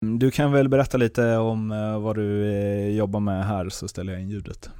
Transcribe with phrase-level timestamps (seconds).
[0.00, 4.12] Du kan väl berätta lite om eh, vad du eh, jobbar med här så ställer
[4.12, 4.70] jag in ljudet.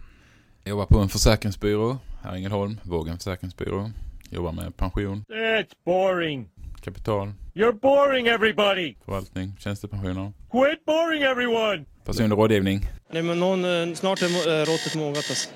[0.64, 3.90] Jag jobbar på en försäkringsbyrå här i Ängelholm, Vågen försäkringsbyrå.
[4.30, 6.48] Jobbar med pension, It's boring.
[6.80, 8.94] kapital, You're boring everybody.
[9.04, 11.84] förvaltning, tjänstepensioner, Quit boring everyone.
[12.04, 12.80] personlig rådgivning.
[13.12, 15.48] Nej, men någon, eh, snart är råttet mogat alltså.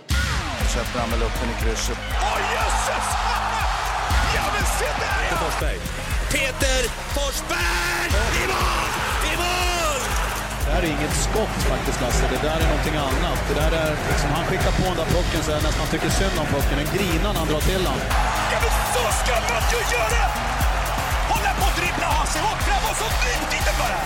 [0.75, 1.99] Sätter han väl upp den i krysset.
[1.99, 3.07] Åh jösses!
[4.37, 5.37] Ja men se där ja!
[5.37, 5.79] Forsberg.
[6.33, 6.81] Peter
[7.15, 8.09] Forsberg!
[8.09, 8.43] I mål!
[8.43, 9.00] I mål!
[10.71, 13.39] Det här är inget skott faktiskt Lasse, det där är någonting annat.
[13.49, 16.39] Det där är liksom, han skickar på den där pucken så jag nästan tycker synd
[16.41, 16.79] om pucken.
[16.79, 17.99] Den grinar när han drar till den.
[18.53, 20.60] Ja men så ska man ju göra!
[22.35, 24.01] På och sig fram och så nyt inte bara!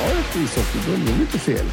[0.00, 1.66] Ja, ett ishockeyförbund, det är lite fel.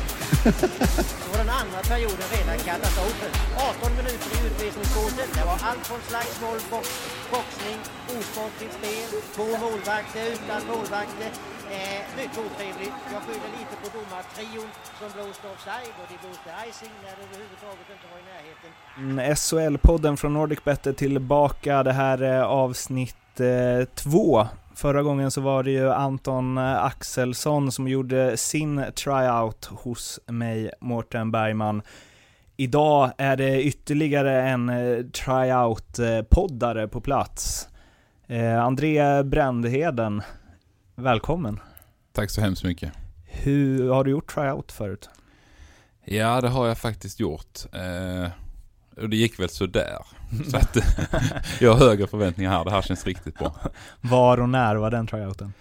[1.31, 3.31] Var den andra perioden redan katastrofen.
[3.69, 5.29] 18 minuter i utvisningsbåset.
[5.37, 6.85] Det var allt från slagsmål, box,
[7.33, 7.79] boxning,
[8.15, 11.29] osportligt spel, två målvakter utan målvakter.
[11.75, 12.97] Eh, mycket otrevligt.
[13.13, 17.87] Jag skyller lite på domartrion som blåste offside och de blåste icing när det överhuvudtaget
[17.95, 18.71] inte var i närheten.
[18.97, 21.83] Mm, SHL-podden från Nordic Bet är tillbaka.
[21.83, 24.47] Det här är avsnitt eh, två.
[24.75, 30.71] Förra gången så var det ju Anton eh, Axelsson som gjorde sin tryout hos mig,
[30.79, 31.81] Mårten Bergman.
[32.57, 37.67] Idag är det ytterligare en eh, tryout-poddare på plats.
[38.27, 40.21] Eh, André Brändheden,
[40.95, 41.59] välkommen.
[42.11, 42.91] Tack så hemskt mycket.
[43.25, 45.09] Hur har du gjort tryout förut?
[46.05, 47.59] Ja, det har jag faktiskt gjort.
[48.97, 49.97] Och det gick väl sådär.
[50.51, 50.77] Så att
[51.61, 52.65] jag har högre förväntningar här.
[52.65, 53.55] Det här känns riktigt bra.
[54.01, 55.53] Var och när var den tryouten?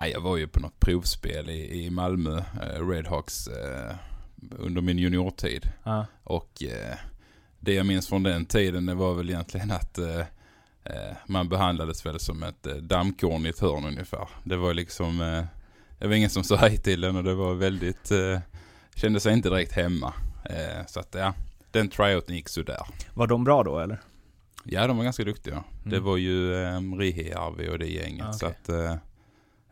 [0.00, 3.94] Nej, jag var ju på något provspel i, i Malmö, eh, Redhawks, eh,
[4.58, 5.70] under min juniortid.
[5.84, 6.06] Ja.
[6.24, 6.96] Och eh,
[7.60, 9.98] det jag minns från den tiden det var väl egentligen att
[11.26, 14.28] man behandlades väl som ett dammkorn i ett hörn ungefär.
[14.44, 15.18] Det var liksom,
[15.98, 18.12] det var ingen som sa hej till den och det var väldigt,
[18.94, 20.12] kände sig inte direkt hemma.
[20.86, 21.34] Så att ja,
[21.70, 22.80] den tryouten gick sådär.
[23.14, 24.00] Var de bra då eller?
[24.64, 25.54] Ja, de var ganska duktiga.
[25.54, 25.64] Mm.
[25.84, 28.26] Det var ju eh, Rihi, Arvi och det gänget.
[28.26, 28.56] Ah, Så okej.
[28.62, 28.92] att, eh,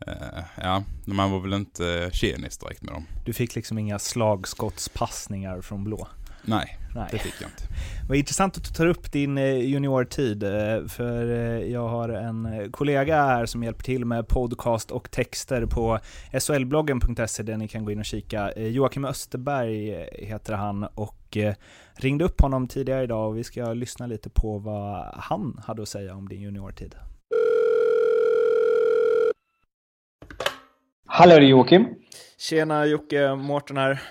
[0.07, 3.07] eh, ja, man var väl inte tjenis direkt med dem.
[3.25, 6.09] Du fick liksom inga slagskottspassningar från blå?
[6.49, 7.09] Nej, Nej.
[7.11, 7.63] det fick jag inte.
[8.09, 10.41] Vad intressant att du tar upp din juniortid,
[10.89, 11.25] för
[11.65, 15.99] jag har en kollega här som hjälper till med podcast och texter på
[16.39, 18.53] solbloggen.se där ni kan gå in och kika.
[18.57, 21.37] Joakim Österberg heter han och
[21.97, 25.89] ringde upp honom tidigare idag och vi ska lyssna lite på vad han hade att
[25.89, 26.95] säga om din juniortid.
[31.07, 31.87] Hallå det är Joakim.
[32.39, 34.03] Tjena Jocke, Mårten här.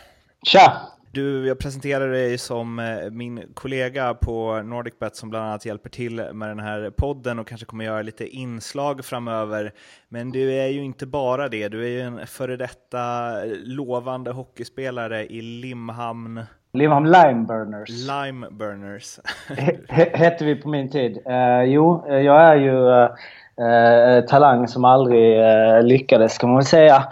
[0.44, 0.82] Tja!
[1.12, 6.16] Du, jag presenterar dig som eh, min kollega på NordicBet som bland annat hjälper till
[6.34, 9.74] med den här podden och kanske kommer göra lite inslag framöver.
[10.10, 15.26] Men du är ju inte bara det, du är ju en före detta lovande hockeyspelare
[15.26, 16.44] i Limhamn
[16.78, 19.20] Limhamn Limeburners Lime Burners.
[19.90, 21.18] he- hette vi på min tid.
[21.26, 26.58] Eh, jo, eh, jag är ju eh, eh, talang som aldrig eh, lyckades kan man
[26.58, 27.04] väl säga.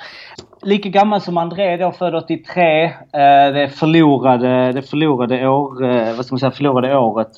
[0.62, 2.84] Lika gammal som André då, född 83.
[2.84, 2.92] Eh,
[3.54, 7.32] det förlorade, det förlorade år, vad ska man säga, förlorade året.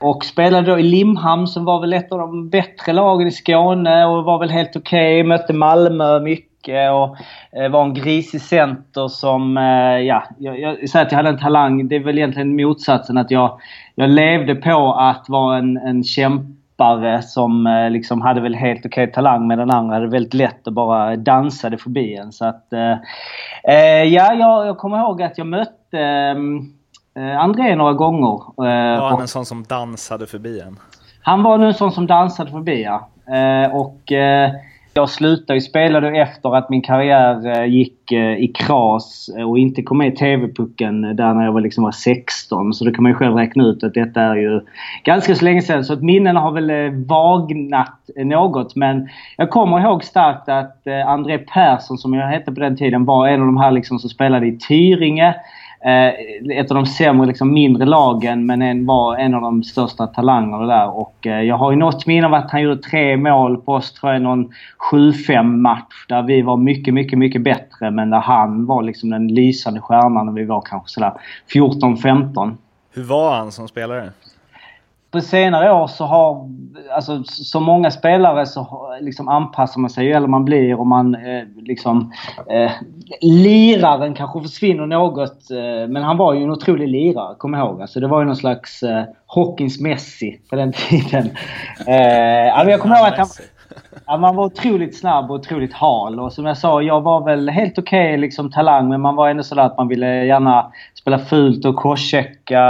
[0.00, 4.06] Och spelade då i Limhamn som var väl ett av de bättre lagen i Skåne
[4.06, 5.22] och var väl helt okej.
[5.22, 7.16] Mötte Malmö mycket och
[7.60, 11.38] eh, var en grisig center som, eh, ja, jag, jag säger att jag hade en
[11.38, 11.88] talang.
[11.88, 13.60] Det är väl egentligen motsatsen att jag,
[13.94, 19.12] jag levde på att vara en, en kämpare som eh, liksom hade väl helt okej
[19.12, 22.32] talang men den andra hade väldigt lätt att bara dansade förbi en.
[22.32, 22.92] Så att, eh,
[23.64, 25.98] eh, ja, jag, jag kommer ihåg att jag mötte
[27.18, 28.34] eh, André några gånger.
[28.40, 30.76] Eh, Var han och- en sån som dansade förbi en?
[31.22, 33.08] han var nu en sån som dansade förbi ja.
[33.36, 34.50] Eh, och eh,
[35.00, 39.50] jag slutade ju spela då efter att min karriär eh, gick eh, i kras eh,
[39.50, 42.72] och inte kom med i TV-pucken där när jag var, liksom var 16.
[42.72, 44.60] Så då kan man ju själv räkna ut att detta är ju
[45.04, 45.84] ganska så länge sedan.
[45.84, 48.76] Så att minnena har väl vagnat något.
[48.76, 53.28] Men jag kommer ihåg starkt att André Persson som jag hette på den tiden var
[53.28, 55.34] en av de här liksom som spelade i Tyringe.
[55.84, 60.06] Eh, ett av de sämre, liksom, mindre lagen men en, var en av de största
[60.06, 60.98] talangerna där.
[60.98, 63.92] Och eh, jag har ju något minne av att han gjorde tre mål på oss,
[63.92, 64.52] tror jag, någon
[64.92, 69.28] 7-5 match där vi var mycket, mycket, mycket bättre men där han var liksom den
[69.28, 71.12] lysande stjärnan när vi var kanske sådär
[71.54, 72.56] 14-15
[72.94, 74.10] Hur var han som spelare?
[75.10, 76.48] På senare år så har,
[76.94, 81.14] alltså som många spelare så liksom anpassar man sig ju äldre man blir och man
[81.14, 82.12] eh, liksom
[82.50, 82.70] eh,
[83.20, 85.50] liraren kanske försvinner något.
[85.50, 87.82] Eh, men han var ju en otrolig lirare, kom ihåg.
[87.82, 91.30] Alltså det var ju någon slags eh, hockeyns Messi på den tiden.
[91.86, 93.28] Eh, alltså jag kommer ihåg att han,
[94.10, 96.20] Ja, man var otroligt snabb och otroligt hal.
[96.20, 99.28] Och som jag sa, jag var väl helt okej okay, liksom, talang men man var
[99.28, 102.62] ändå sådär att man ville gärna spela fult och crosschecka,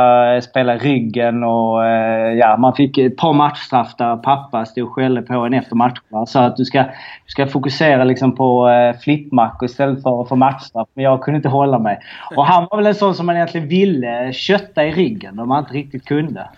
[0.42, 5.22] spela ryggen och eh, ja, man fick ett par matchstraff där pappa stod och skällde
[5.22, 6.26] på en efter matcherna.
[6.26, 10.88] Så att du ska, du ska fokusera liksom på eh, flippmack istället för, för matchstraff.
[10.94, 11.98] Men jag kunde inte hålla mig.
[12.36, 15.58] Och han var väl en sån som man egentligen ville kötta i ryggen om man
[15.58, 16.48] inte riktigt kunde.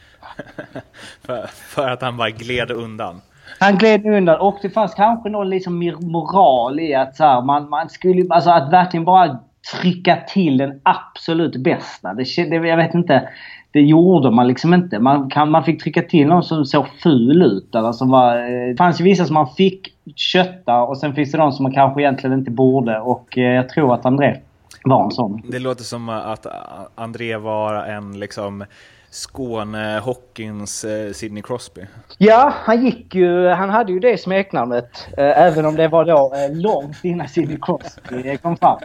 [1.26, 3.20] för, för att han bara gled undan?
[3.58, 7.68] Han gled undan och det fanns kanske någon liksom moral i att så här, man,
[7.68, 9.38] man skulle, alltså att verkligen bara
[9.80, 12.14] trycka till den absolut bästa.
[12.14, 13.28] Det, det, jag vet inte.
[13.70, 14.98] Det gjorde man liksom inte.
[14.98, 17.74] Man, kan, man fick trycka till någon som såg ful ut.
[17.74, 21.32] Eller som var, eh, det fanns ju vissa som man fick kötta och sen finns
[21.32, 23.00] det de som man kanske egentligen inte borde.
[23.00, 24.36] Och eh, jag tror att André
[24.84, 25.42] var en sån.
[25.48, 26.46] Det låter som att
[26.94, 28.64] André var en liksom
[29.12, 31.80] Skåne-hockeyns eh, Sidney Crosby.
[32.18, 35.08] Ja, han gick ju, han hade ju det smeknamnet.
[35.16, 38.78] Eh, även om det var då eh, långt innan Sidney Crosby eh, kom fram.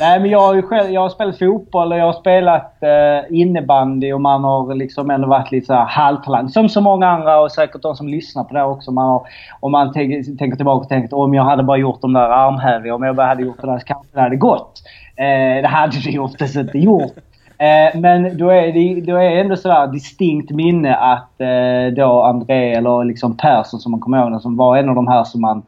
[0.00, 3.36] Nej, men jag har ju själv, jag har spelat fotboll och jag har spelat eh,
[3.40, 6.48] innebandy och man har liksom ändå varit lite så halvtalang.
[6.48, 8.90] Som så många andra och säkert de som lyssnar på det också.
[8.92, 9.26] Man har,
[9.60, 13.02] om man tänker tillbaka och tänker om jag hade bara gjort de där armhävningarna, om
[13.02, 14.82] jag bara hade gjort det där så kanske det hade gått.
[15.16, 17.12] Eh, det hade det ju oftast inte gjort.
[17.60, 22.74] Eh, men då är det då är ändå sådär distinkt minne att eh, då André
[22.74, 25.62] eller liksom Persson som man kommer ihåg som var en av de här som man...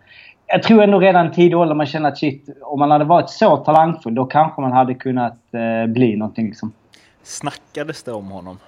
[0.46, 3.30] Jag tror ändå redan i tidig ålder man känner att shit, om man hade varit
[3.30, 6.72] så talangfull då kanske man hade kunnat eh, bli någonting liksom.
[7.22, 8.58] Snackades det om honom?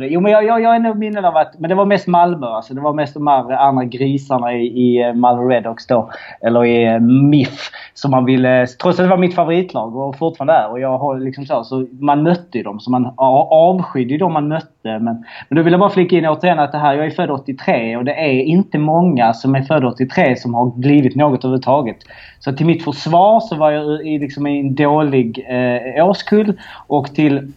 [0.00, 1.58] Jo, men jag, jag, jag är nog minnen av att...
[1.58, 2.46] Men det var mest Malmö.
[2.46, 6.10] Alltså, det var mest de här andra grisarna i, i eh, Malmö Redhawks då.
[6.40, 7.70] Eller i eh, MIF.
[7.94, 8.66] Som man ville...
[8.66, 10.70] Trots att det var mitt favoritlag och fortfarande är.
[10.70, 11.64] Och jag har liksom så.
[11.64, 12.80] Så man mötte ju dem.
[12.80, 14.68] Så man avskydde ju dem man mötte.
[14.82, 16.94] Men, men då vill jag bara flika in återigen att det här...
[16.94, 20.66] Jag är född 83 och det är inte många som är födda 83 som har
[20.66, 21.96] blivit något överhuvudtaget.
[22.38, 26.60] Så till mitt försvar så var jag i, liksom, i en dålig eh, årskull.
[26.86, 27.52] Och till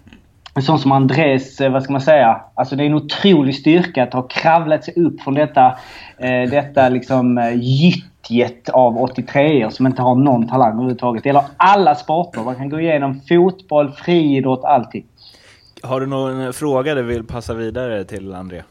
[0.58, 2.42] en sån som Andres, eh, vad ska man säga?
[2.56, 5.66] Alltså det är en otrolig styrka att ha kravlat sig upp från detta,
[6.18, 11.24] eh, detta liksom eh, gyttjet av 83 som inte har någon talang överhuvudtaget.
[11.24, 12.42] Det gäller alla sporter.
[12.42, 15.06] Man kan gå igenom fotboll, friidrott, allting.
[15.84, 18.64] Har du någon eh, fråga du vill passa vidare till André?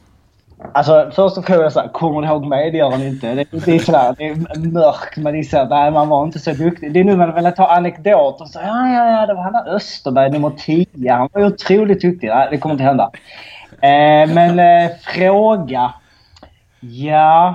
[0.75, 2.71] Alltså först och främst kommer du ihåg mig?
[2.71, 3.35] Det gör han inte.
[3.35, 5.17] Det, det är sådär, det är mörkt.
[5.17, 6.93] Man inser att nej, man var inte så duktig.
[6.93, 8.45] Det är nu man vill ta anekdoter.
[8.45, 10.87] Så, ja, ja, ja, det var han där Österberg, nummer 10.
[11.13, 12.29] Han var ju otroligt duktig.
[12.29, 13.11] Nej, det kommer inte hända.
[13.81, 15.93] Eh, men eh, fråga?
[16.81, 17.55] Ja...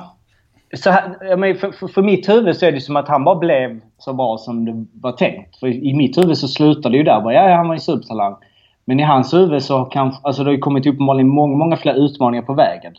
[0.74, 3.36] Så här, men för, för, för, mitt huvud så är det som att han bara
[3.36, 5.60] blev så bra som det var tänkt.
[5.60, 7.22] För i mitt huvud så slutade det ju där.
[7.22, 8.36] Bara, ja, han var ju supertalang.
[8.86, 12.44] Men i hans huvud så kan, alltså det har kommit uppenbarligen många, många fler utmaningar
[12.44, 12.94] på vägen.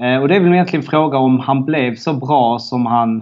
[0.00, 3.16] Eh, och det är väl egentligen fråga om han blev så bra som han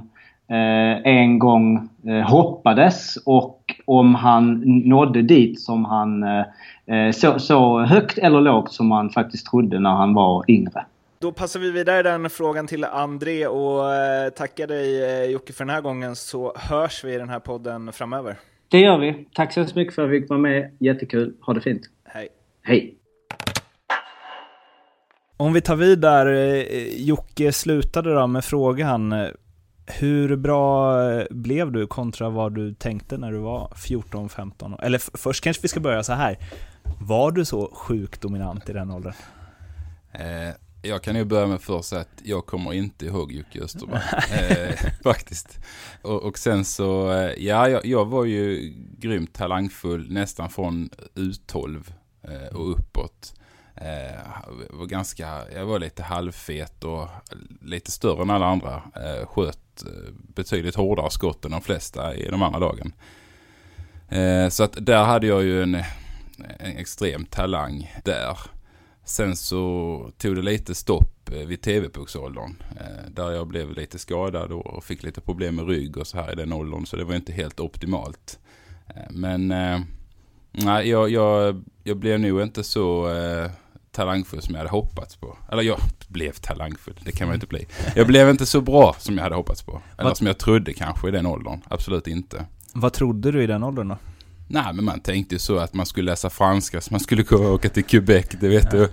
[0.48, 6.44] eh, en gång eh, hoppades och om han nådde dit som han eh,
[6.86, 10.84] eh så, så högt eller lågt som han faktiskt trodde när han var yngre.
[11.20, 15.64] Då passar vi vidare den frågan till André och eh, tackar dig eh, Jocke för
[15.64, 18.36] den här gången så hörs vi i den här podden framöver.
[18.70, 19.28] Det gör vi.
[19.34, 20.76] Tack så mycket för att vi fick vara med.
[20.80, 21.34] Jättekul.
[21.40, 21.82] Ha det fint.
[22.04, 22.28] Hej.
[22.62, 22.96] Hej.
[25.36, 29.14] Om vi tar vid där, eh, Jocke slutade då med frågan.
[29.86, 30.96] Hur bra
[31.30, 34.78] blev du kontra vad du tänkte när du var 14-15?
[34.82, 36.36] Eller först kanske vi ska börja så här.
[37.00, 39.14] Var du så sjukt dominant i den åldern?
[40.12, 44.02] Eh, jag kan ju börja med först att jag kommer inte ihåg Jocke Österberg.
[44.32, 45.58] eh, faktiskt.
[46.02, 51.92] Och, och, sen så, eh, ja, jag, jag, var ju grymt talangfull nästan från U12
[52.22, 53.34] eh, och uppåt.
[53.74, 54.20] Eh,
[54.70, 57.08] var ganska, jag var lite halvfet och
[57.62, 58.82] lite större än alla andra.
[58.96, 62.92] Eh, sköt eh, betydligt hårdare skott än de flesta i de andra lagen.
[64.50, 65.74] Så att där hade jag ju en,
[66.58, 68.38] en extrem talang där.
[69.04, 72.62] Sen så tog det lite stopp eh, vid TV-pucksåldern.
[72.80, 76.32] Eh, där jag blev lite skadad och fick lite problem med rygg och så här
[76.32, 76.86] i den åldern.
[76.86, 78.38] Så det var inte helt optimalt.
[78.88, 79.48] Eh, men
[80.52, 83.08] nej, jag, jag, jag blev nog inte så
[83.92, 85.36] talangfull som jag hade hoppats på.
[85.52, 85.78] Eller jag
[86.08, 87.66] blev talangfull, det kan man inte bli.
[87.96, 89.82] Jag blev inte så bra som jag hade hoppats på.
[89.98, 91.60] Eller som jag trodde kanske i den åldern.
[91.68, 92.46] Absolut inte.
[92.72, 93.96] Vad trodde du i den åldern då?
[94.52, 97.48] Nej, men man tänkte ju så att man skulle läsa franska så man skulle kunna
[97.48, 98.26] åka till Quebec.
[98.40, 98.88] Det vet du.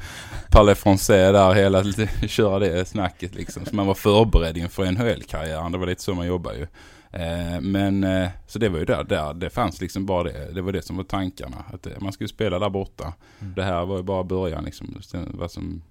[0.51, 1.83] Parler français där, hela,
[2.27, 3.65] köra det snacket liksom.
[3.65, 5.71] Så man var förberedd inför NHL-karriären.
[5.71, 6.67] Det var lite så man jobbar ju.
[7.11, 10.53] Eh, men eh, så det var ju där, där, det fanns liksom bara det.
[10.53, 11.65] Det var det som var tankarna.
[11.73, 13.13] Att man skulle spela där borta.
[13.39, 13.53] Mm.
[13.53, 15.01] Det här var ju bara början liksom.
[15.27, 15.81] Vad som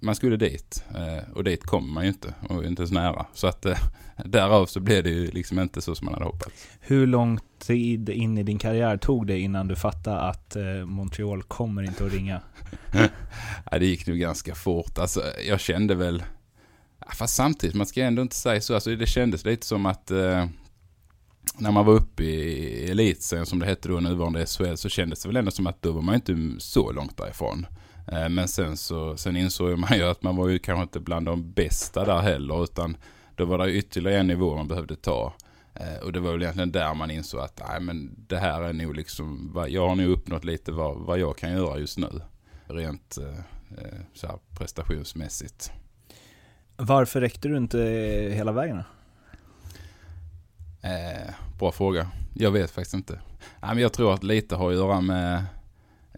[0.00, 0.84] man skulle dit.
[0.94, 3.26] Eh, och dit kommer man ju inte och inte ens nära.
[3.34, 3.78] Så att eh,
[4.24, 6.68] därav så blev det ju liksom inte så som man hade hoppats.
[6.80, 11.42] Hur lång tid in i din karriär tog det innan du fattade att eh, Montreal
[11.42, 12.40] kommer inte att ringa?
[13.70, 14.98] ja, det gick nu ganska fort.
[14.98, 16.22] Alltså, jag kände väl,
[17.14, 18.74] fast samtidigt, man ska ändå inte säga så.
[18.74, 20.10] Alltså, det kändes lite som att
[21.58, 25.28] när man var uppe i elitserien som det hette då, nuvarande SHL, så kändes det
[25.28, 27.66] väl ändå som att då var man inte så långt därifrån.
[28.06, 31.26] Eh, men sen så sen insåg man ju att man var ju kanske inte bland
[31.26, 32.96] de bästa där heller, utan
[33.34, 35.32] då var det ytterligare en nivå man behövde ta.
[35.74, 38.72] Eh, och det var väl egentligen där man insåg att nej, men det här är
[38.72, 42.20] nog liksom, jag har nog uppnått lite vad, vad jag kan göra just nu.
[42.66, 45.72] Rent eh, så här, prestationsmässigt.
[46.76, 47.78] Varför räckte du inte
[48.34, 48.84] hela vägen då?
[50.88, 52.10] Eh, bra fråga.
[52.34, 53.12] Jag vet faktiskt inte.
[53.60, 55.44] Nej, men jag tror att lite har att göra med...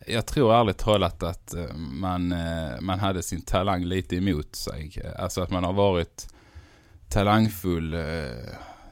[0.08, 4.92] Jag tror ärligt talat att eh, man, eh, man hade sin talang lite emot sig.
[5.18, 6.28] Alltså att man har varit
[7.08, 8.00] talangfull eh,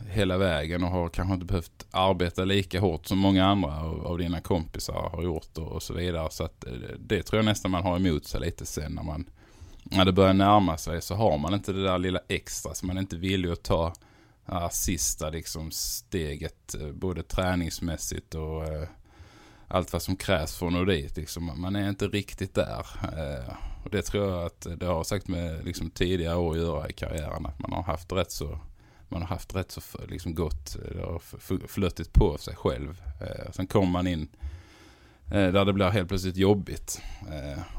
[0.08, 4.40] hela vägen och har kanske inte behövt arbeta lika hårt som många andra av, dina
[4.40, 6.28] kompisar har gjort och, så vidare.
[6.30, 6.64] Så att
[6.98, 9.30] det tror jag nästan man har emot sig lite sen när man
[9.82, 12.96] när det börjar närma sig så har man inte det där lilla extra som man
[12.96, 13.92] är inte vill att ta
[14.46, 18.88] ja, sista liksom steget både träningsmässigt och eh,
[19.68, 21.16] allt vad som krävs för att nå dit.
[21.16, 21.60] Liksom.
[21.60, 22.86] Man är inte riktigt där.
[23.02, 23.54] Eh,
[23.84, 26.92] och det tror jag att det har sagt med liksom, tidigare år att göra i
[26.92, 27.46] karriären.
[27.46, 28.58] Att man har haft rätt så
[29.08, 33.02] man har haft rätt så liksom gott, det har flötit på sig själv.
[33.20, 34.28] Eh, sen kommer man in
[35.26, 37.02] eh, där det blir helt plötsligt jobbigt.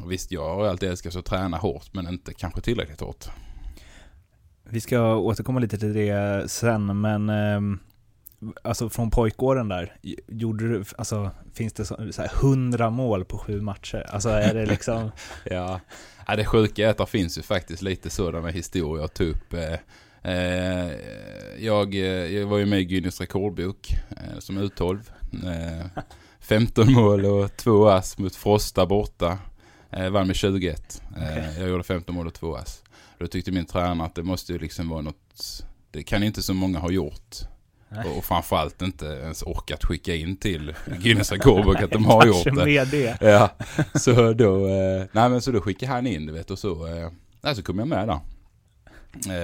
[0.03, 3.25] Och visst, jag har alltid älskat att träna hårt men inte kanske tillräckligt hårt.
[4.70, 7.79] Vi ska återkomma lite till det sen, men eh,
[8.62, 9.96] alltså från pojkåren där,
[10.27, 14.06] gjorde du, alltså finns det så, så här, hundra mål på sju matcher?
[14.10, 15.12] Alltså är det liksom...
[15.46, 15.79] ja.
[16.27, 19.53] ja, det sjuka är att det finns ju faktiskt lite sådana historier upp.
[19.53, 19.74] Eh,
[20.34, 20.91] eh
[21.60, 25.00] jag, eh, jag var ju med i Guinness rekordbok eh, som U12.
[26.39, 29.38] 15 mål och två ass mot Frosta borta.
[30.12, 31.01] vann med 21.
[31.12, 31.60] Okay.
[31.60, 32.84] Jag gjorde 15 mål och två ass.
[33.20, 36.53] Då tyckte min tränare att det måste ju liksom vara något, det kan inte så
[36.53, 37.36] många ha gjort.
[37.89, 42.44] Och, och framförallt inte ens orkat skicka in till Guinness rekordbok att de har gjort
[42.44, 42.65] det.
[42.65, 43.17] med det.
[43.22, 43.50] Ja,
[44.00, 47.10] så då, eh, nej men så då skickade han in det vet och så, eh,
[47.41, 48.20] nej, så kom jag med där.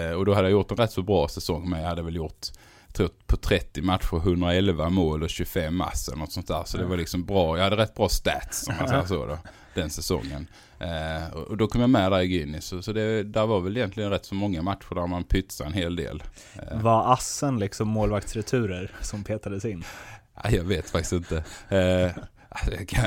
[0.10, 2.16] Eh, och då hade jag gjort en rätt så bra säsong med, jag hade väl
[2.16, 2.48] gjort
[2.94, 6.64] tror på 30 matcher 111 mål och 25 mass eller något sånt där.
[6.66, 9.38] Så det var liksom bra, jag hade rätt bra stats om man säger så då,
[9.76, 10.48] den säsongen.
[10.80, 12.66] Eh, och då kom jag med där i Guinness.
[12.66, 15.74] Så, så det där var väl egentligen rätt så många matcher där man pytsade en
[15.74, 16.24] hel del.
[16.56, 16.82] Eh.
[16.82, 19.84] Var assen liksom målvaktsreturer som petades in?
[20.44, 21.44] Ja, jag vet faktiskt inte.
[21.70, 22.12] Eh,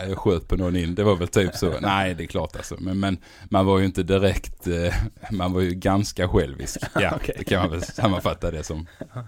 [0.08, 1.80] jag sköt på någon in, det var väl typ så.
[1.80, 2.76] Nej, det är klart alltså.
[2.78, 3.18] Men, men
[3.50, 4.94] man var ju inte direkt, eh,
[5.30, 6.80] man var ju ganska självisk.
[6.94, 7.34] Ja, okay.
[7.38, 8.86] det kan man väl sammanfatta det som.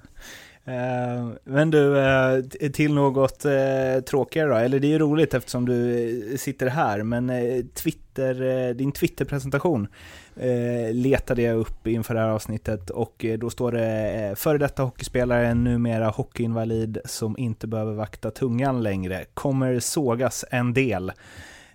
[0.68, 5.66] Eh, men du, eh, till något eh, tråkigare då, eller det är ju roligt eftersom
[5.66, 7.28] du sitter här, men
[7.74, 9.88] Twitter, din Twitter-presentation
[10.92, 16.08] letade jag upp inför det här avsnittet och då står det före detta hockeyspelare, numera
[16.08, 21.12] hockeyinvalid som inte behöver vakta tungan längre, kommer sågas en del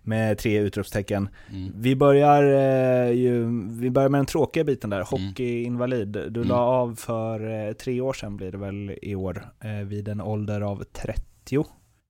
[0.03, 1.29] med tre utropstecken.
[1.51, 1.71] Mm.
[1.75, 3.45] Vi, börjar, eh, ju,
[3.79, 5.27] vi börjar med den tråkiga biten där, mm.
[5.27, 6.07] hockeyinvalid.
[6.07, 6.47] Du mm.
[6.47, 10.21] la av för eh, tre år sedan blir det väl i år, eh, vid en
[10.21, 11.65] ålder av 30.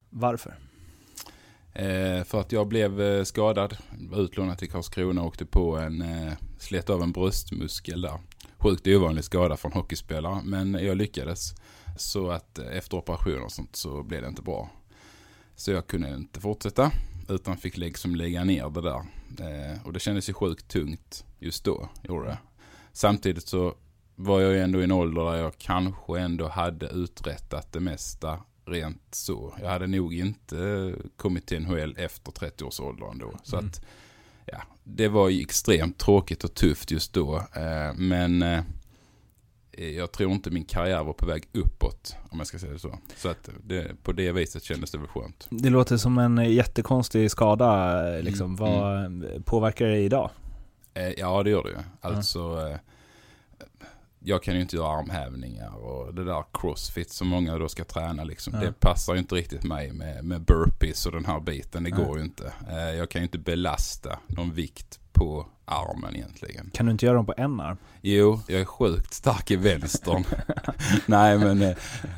[0.10, 0.56] Varför?
[1.74, 3.78] Eh, för att jag blev skadad,
[4.10, 8.20] var utlånad till Karlskrona och åkte på en, eh, slet av en bröstmuskel där.
[8.58, 11.56] Sjukt ovanlig skada från hockeyspelare, men jag lyckades.
[11.98, 14.70] Så att efter operation och sånt så blev det inte bra.
[15.56, 16.92] Så jag kunde inte fortsätta
[17.30, 19.02] utan fick liksom lägga ner det där.
[19.40, 22.38] Eh, och det kändes ju sjukt tungt just då, gjorde det.
[22.94, 23.76] Samtidigt så
[24.16, 28.40] var jag ju ändå i en ålder där jag kanske ändå hade uträttat det mesta
[28.66, 29.54] rent så.
[29.62, 33.34] Jag hade nog inte kommit till NHL efter 30 års ålder ändå.
[33.44, 33.70] Så mm.
[33.70, 33.86] att,
[34.46, 37.38] ja, det var ju extremt tråkigt och tufft just då.
[37.38, 38.64] Eh, men eh,
[39.78, 43.00] jag tror inte min karriär var på väg uppåt, om jag ska säga det så.
[43.16, 45.48] Så att det, på det viset kändes det väl skönt.
[45.50, 48.46] Det låter som en jättekonstig skada, liksom.
[48.46, 49.44] Mm, Vad mm.
[49.44, 50.30] påverkar det idag?
[50.94, 51.78] Eh, ja, det gör det ju.
[52.02, 52.80] Alltså, mm.
[54.20, 58.24] jag kan ju inte göra armhävningar och det där crossfit som många då ska träna
[58.24, 58.54] liksom.
[58.54, 61.84] Det passar ju inte riktigt mig med, med burpees och den här biten.
[61.84, 62.54] Det går ju inte.
[62.98, 66.70] Jag kan ju inte belasta någon vikt på armen egentligen.
[66.74, 67.78] Kan du inte göra dem på en arm?
[68.02, 70.24] Jo, jag är sjukt stark i vänstern.
[71.06, 71.78] nej men, eh,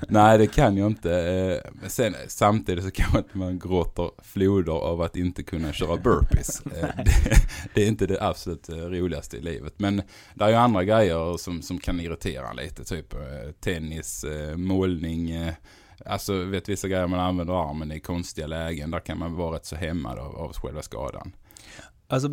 [0.09, 1.11] nej det kan jag inte.
[1.13, 5.73] Eh, Men sen samtidigt så kan man inte man gråter floder av att inte kunna
[5.73, 6.61] köra burpees.
[6.65, 9.73] Eh, Det, det är inte det absolut roligaste i livet.
[9.77, 10.01] Men
[10.33, 12.83] det är ju andra grejer som, som kan irritera lite.
[12.83, 13.13] Typ
[13.59, 14.25] tennis,
[14.55, 15.51] målning.
[16.05, 18.91] Alltså vet vissa grejer man använder armen i konstiga lägen.
[18.91, 21.31] Där kan man vara rätt så hämmad av, av själva skadan.
[22.07, 22.29] Alltså,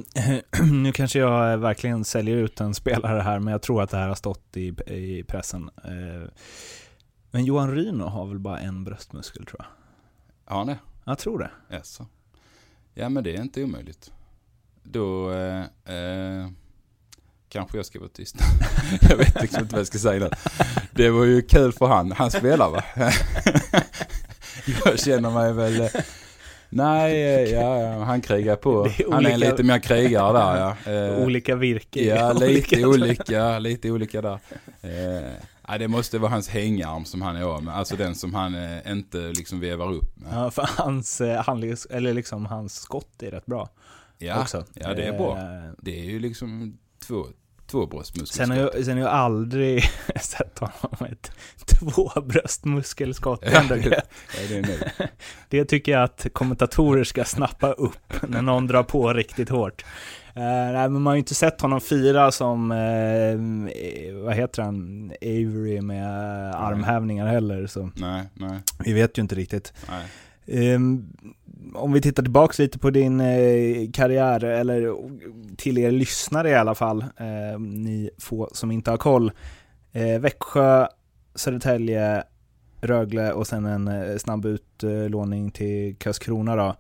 [0.73, 4.09] nu kanske jag verkligen säljer ut en spelare här, men jag tror att det här
[4.09, 5.71] har stått i, i pressen.
[5.85, 6.29] Eh,
[7.31, 9.67] Men Johan Ryno har väl bara en bröstmuskel tror jag?
[10.57, 10.79] Ja, det.
[11.05, 11.51] Jag tror det.
[11.77, 12.07] Jaså.
[12.95, 14.13] Ja men det är inte omöjligt.
[14.83, 15.61] Då eh,
[15.97, 16.49] eh,
[17.49, 18.37] kanske jag ska vara tyst.
[19.01, 20.39] jag vet liksom inte vad jag ska säga där.
[20.91, 22.13] Det var ju kul för han.
[22.13, 22.85] Han spelar va?
[24.85, 25.89] jag känner mig väl...
[26.75, 27.13] Nej,
[27.45, 28.85] eh, ja, han krigar på.
[28.87, 30.93] Är Han är olika- lite mer krigare där ja.
[30.93, 32.05] Eh, Olika virke.
[32.05, 34.39] Ja, lite olika- olika, lite olika där.
[34.81, 35.31] Eh,
[35.69, 37.77] ja, det måste vara hans hängarm som han är av med.
[37.77, 40.29] Alltså den som han eh, inte liksom vevar upp med.
[40.33, 43.69] Ja, för hans, eh, handlings, eller liksom hans skott är rätt bra.
[44.19, 44.65] Ja, också.
[44.75, 45.39] ja det är bra.
[45.79, 47.27] Det är ju liksom två,
[47.67, 48.47] två bröstmuskler.
[48.47, 49.83] Sen har, jag, sen har jag aldrig
[50.21, 51.31] sett honom med ett
[51.67, 53.41] två bröstmuskelskott.
[53.41, 54.09] Det, är ändå Ja, gött.
[54.51, 55.07] Ja,
[55.49, 59.85] det det tycker jag att kommentatorer ska snappa upp när någon drar på riktigt hårt.
[60.37, 65.13] Uh, nej, men man har ju inte sett honom fira som, eh, vad heter han,
[65.23, 66.09] Avery med
[66.55, 67.67] armhävningar heller.
[67.67, 69.73] Så Nej, nej, vi vet ju inte riktigt.
[69.89, 70.07] nej.
[70.47, 71.13] Ehm,
[71.75, 74.95] om vi tittar tillbaka lite på din eh, karriär, eller
[75.57, 79.33] till er lyssnare i alla fall, ehm, ni få som inte har koll.
[79.93, 80.87] Eh, Växjö,
[81.35, 82.25] Södertälje,
[82.81, 86.77] Rögle och sen en eh, snabb utlåning till Karlskrona då.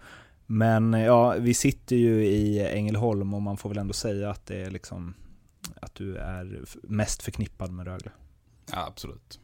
[0.46, 4.62] Men ja, vi sitter ju i Ängelholm och man får väl ändå säga att det
[4.62, 5.14] är liksom
[5.80, 8.10] att du är mest förknippad med Rögle.
[8.72, 9.40] Ja, absolut.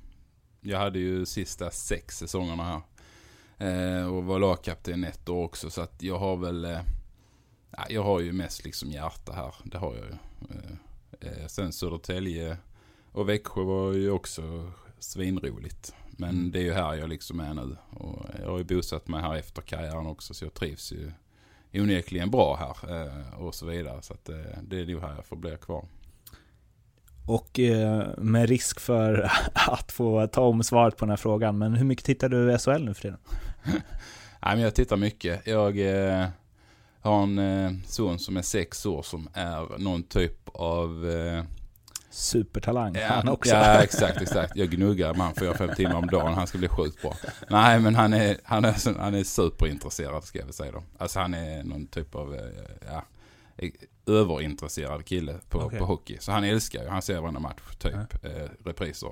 [0.61, 2.81] Jag hade ju sista sex säsongerna här.
[3.59, 5.71] Eh, och var lagkapten ett år också.
[5.71, 6.65] Så att jag har väl...
[6.65, 6.81] Eh,
[7.71, 9.55] ja, jag har ju mest liksom hjärta här.
[9.65, 10.15] Det har jag ju.
[11.21, 12.57] Eh, sen Södertälje
[13.13, 15.95] och Växjö var ju också svinroligt.
[16.11, 17.77] Men det är ju här jag liksom är nu.
[17.91, 20.35] Och jag har ju bosatt mig här efter karriären också.
[20.35, 21.13] Så jag trivs ju
[21.73, 23.25] onekligen bra här.
[23.43, 24.03] Och så vidare.
[24.03, 24.25] Så att
[24.63, 25.85] det är nog här jag får bli kvar.
[27.29, 31.75] Och eh, med risk för att få ta om svaret på den här frågan, men
[31.75, 33.19] hur mycket tittar du SHL nu för tiden?
[33.65, 35.47] Nej, men jag tittar mycket.
[35.47, 36.27] Jag eh,
[37.01, 41.07] har en eh, son som är sex år som är någon typ av...
[42.11, 43.55] Supertalang, ja, han också.
[43.55, 44.57] Ja, exakt, exakt.
[44.57, 46.35] Jag gnuggar med han fyra, fem timmar om dagen.
[46.35, 47.15] Han ska bli sjukt bra.
[47.51, 50.83] Nej, men han är, han är, han är superintresserad ska jag väl säga då.
[50.99, 52.39] Alltså han är någon typ av,
[52.87, 53.05] ja,
[54.09, 55.79] överintresserad kille på, Okej.
[55.79, 56.17] på hockey.
[56.21, 57.95] Så han älskar ju, han ser varenda match typ.
[57.95, 58.31] Eh,
[58.65, 59.11] repriser,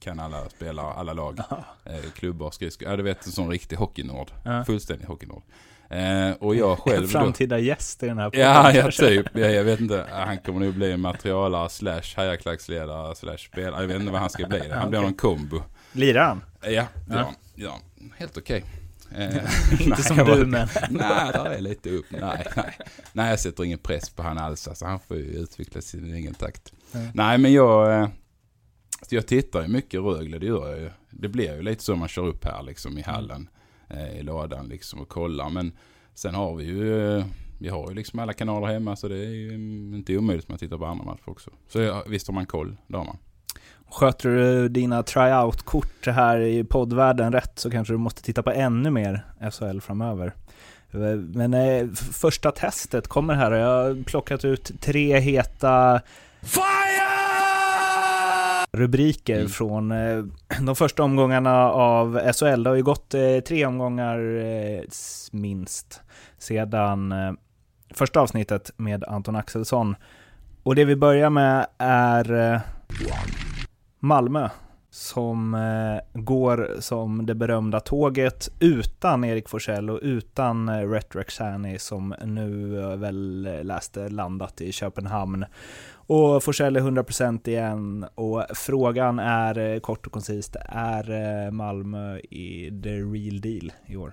[0.00, 1.38] kan alla spelare, alla lag,
[1.84, 2.88] eh, klubbar, skridskor.
[2.88, 4.30] Ja, du vet en sån riktig hockeynörd.
[4.44, 4.64] Ja.
[4.64, 5.42] Fullständig hockeynörd.
[5.90, 9.08] Eh, och jag själv En då, framtida gäst i den här podden Ja, ja kanske.
[9.08, 9.26] typ.
[9.34, 10.06] Ja, jag vet inte.
[10.10, 13.80] Han kommer nog bli materialare slash hejarklacksledare slash spelare.
[13.80, 14.70] Jag vet inte vad han ska bli.
[14.70, 15.10] Han blir okej.
[15.10, 15.62] någon kombo.
[15.92, 16.44] Lirar han?
[16.62, 16.86] Ja, ja.
[17.08, 17.32] Ja.
[17.54, 17.80] ja.
[18.16, 18.58] Helt okej.
[18.58, 18.85] Eh,
[19.72, 20.68] Inte nej, som jag du, men...
[20.90, 22.06] Nej, där är lite upp.
[22.10, 22.78] Nej, nej.
[23.12, 24.68] Nej, jag sätter ingen press på han alls.
[24.68, 26.72] Alltså, han får ju utveckla sin egen takt.
[26.92, 26.98] Ja.
[27.14, 28.00] Nej, men jag...
[28.02, 28.08] eh,
[29.10, 30.90] Jag tittar ju mycket Rögle, det gör jag ju.
[31.10, 33.48] Det blir ju lite så man kör upp här liksom i hallen.
[33.90, 35.50] eh, I lådan liksom och kollar.
[35.50, 35.72] Men
[36.14, 37.16] sen har vi ju...
[37.18, 37.24] eh,
[37.58, 40.48] Vi har ju liksom alla kanaler hemma så det är ju mm, inte omöjligt att
[40.48, 41.50] man tittar på andra matcher också.
[41.68, 43.18] Så ja, visst har man koll, det har man.
[43.90, 48.90] Sköter du dina tryout-kort här i poddvärlden rätt så kanske du måste titta på ännu
[48.90, 50.32] mer SHL framöver.
[51.34, 56.00] Men eh, första testet kommer här och jag har plockat ut tre heta
[58.72, 59.48] rubriker Mm.
[59.48, 60.24] från eh,
[60.60, 62.62] de första omgångarna av SHL.
[62.62, 64.80] Det har ju gått eh, tre omgångar eh,
[65.32, 66.00] minst
[66.38, 67.32] sedan eh,
[67.94, 69.96] första avsnittet med Anton Axelsson.
[70.62, 72.60] Och det vi börjar med är eh,
[74.06, 74.48] Malmö
[74.90, 81.38] som eh, går som det berömda tåget utan Erik Forsell och utan eh, Rhetoric
[81.78, 85.44] som nu eh, väl eh, läste landat i Köpenhamn.
[85.92, 91.10] Och Forsell är 100% igen och frågan är eh, kort och koncist, är
[91.46, 94.12] eh, Malmö i the real deal i år?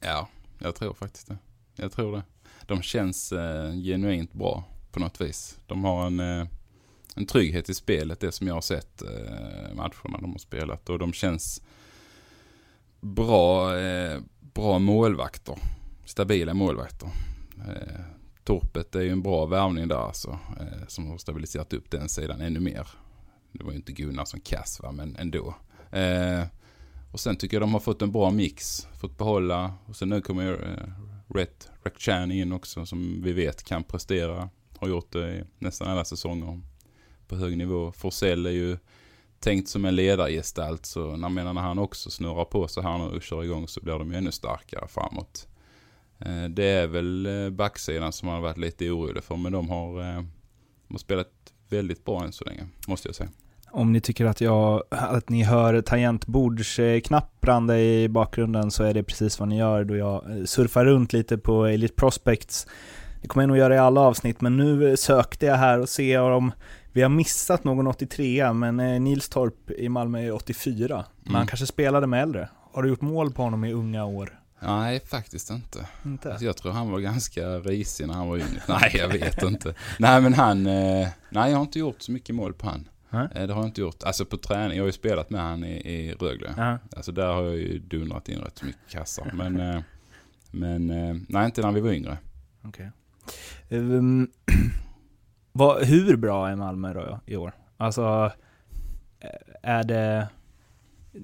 [0.00, 1.38] Ja, jag tror faktiskt det.
[1.76, 2.22] Jag tror det.
[2.66, 5.58] De känns eh, genuint bra på något vis.
[5.66, 6.46] De har en, eh,
[7.18, 10.88] en trygghet i spelet, det som jag har sett eh, matcherna de har spelat.
[10.88, 11.62] Och de känns
[13.00, 15.58] bra, eh, bra målvakter.
[16.04, 17.08] Stabila målvakter.
[17.68, 18.00] Eh,
[18.44, 20.38] Torpet är ju en bra värvning där alltså.
[20.60, 22.88] Eh, som har stabiliserat upp den sidan ännu mer.
[23.52, 25.54] Det var ju inte Gunnar som kass va, men ändå.
[25.90, 26.42] Eh,
[27.12, 28.86] och sen tycker jag de har fått en bra mix.
[29.00, 29.74] Fått behålla.
[29.86, 30.88] Och sen nu kommer ju eh,
[31.34, 34.48] Rhett Rekchan in också som vi vet kan prestera.
[34.78, 36.60] Har gjort det i nästan alla säsonger
[37.28, 37.92] på hög nivå.
[37.92, 38.78] Forsell är ju
[39.40, 43.04] tänkt som en ledargestalt så när, menar, när han också snurrar på så här nu
[43.04, 45.48] och kör igång så blir de ju ännu starkare framåt.
[46.18, 50.00] Eh, det är väl eh, backsidan som har varit lite orolig för men de har,
[50.00, 50.22] eh,
[50.86, 51.28] de har spelat
[51.68, 53.30] väldigt bra än så länge måste jag säga.
[53.70, 59.40] Om ni tycker att, jag, att ni hör tangentbordsknapprande i bakgrunden så är det precis
[59.40, 62.66] vad ni gör då jag surfar runt lite på Elite Prospects.
[63.22, 66.20] Det kommer jag nog göra i alla avsnitt, men nu sökte jag här och ser
[66.20, 66.52] om
[66.92, 70.94] vi har missat någon 83 men Nilstorp i Malmö är 84.
[70.94, 71.06] Mm.
[71.20, 72.48] Men han kanske spelade med äldre.
[72.72, 74.38] Har du gjort mål på honom i unga år?
[74.60, 75.86] Nej, faktiskt inte.
[76.04, 76.30] inte?
[76.30, 78.62] Alltså, jag tror han var ganska risig när han var yngre.
[78.68, 79.74] nej, jag vet inte.
[79.98, 80.66] Nej, men han...
[80.66, 82.88] Eh, nej, jag har inte gjort så mycket mål på han.
[83.10, 83.28] Mm.
[83.32, 84.02] Det har jag inte gjort.
[84.02, 84.76] Alltså på träning.
[84.76, 86.48] Jag har ju spelat med han i, i Rögle.
[86.48, 86.78] Mm.
[86.96, 89.30] Alltså där har jag ju dundrat in rätt mycket kassar.
[89.34, 89.80] Men, eh,
[90.50, 90.86] men
[91.28, 92.18] nej, inte när vi var yngre.
[92.64, 92.86] Okay.
[93.68, 94.30] Um,
[95.84, 97.52] hur bra är Malmö då i år?
[97.76, 98.32] Alltså,
[99.20, 99.30] eh,
[99.62, 100.28] är det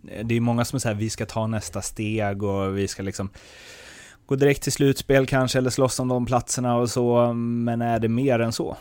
[0.08, 3.30] eh, det är många som säger vi ska ta nästa steg och vi ska liksom
[4.26, 7.32] gå direkt till slutspel kanske eller slåss om de platserna och så.
[7.34, 8.76] Men är det mer än så?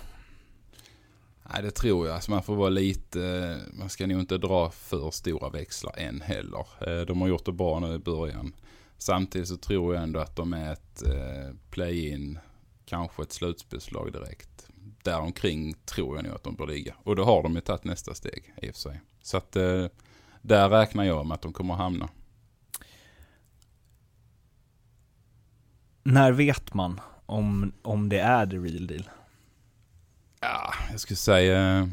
[1.54, 2.16] Nej, det tror jag.
[2.16, 6.22] Alltså man får vara lite, eh, man ska nog inte dra för stora växlar än
[6.22, 7.06] heller.
[7.06, 8.54] De har gjort det bra nu i början.
[8.98, 11.04] Samtidigt så tror jag ändå att de är ett
[11.70, 12.40] play-in,
[12.86, 14.70] kanske ett slutspelslag direkt.
[15.04, 16.96] Däromkring tror jag nog att de bör ligga.
[17.04, 19.02] Och då har de ju tagit nästa steg i och för sig.
[19.22, 19.86] Så att eh,
[20.42, 22.10] där räknar jag med att de kommer att hamna.
[26.04, 29.10] När vet man om, om det är the real deal?
[30.40, 31.90] Ja, jag skulle säga...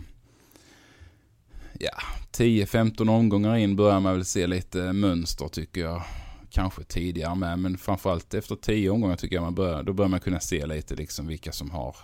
[1.79, 1.93] Ja,
[2.33, 6.03] 10-15 omgångar in börjar man väl se lite mönster tycker jag.
[6.51, 10.21] Kanske tidigare med, men framförallt efter 10 omgångar tycker jag man börjar, då börjar man
[10.21, 11.97] kunna se lite liksom vilka som har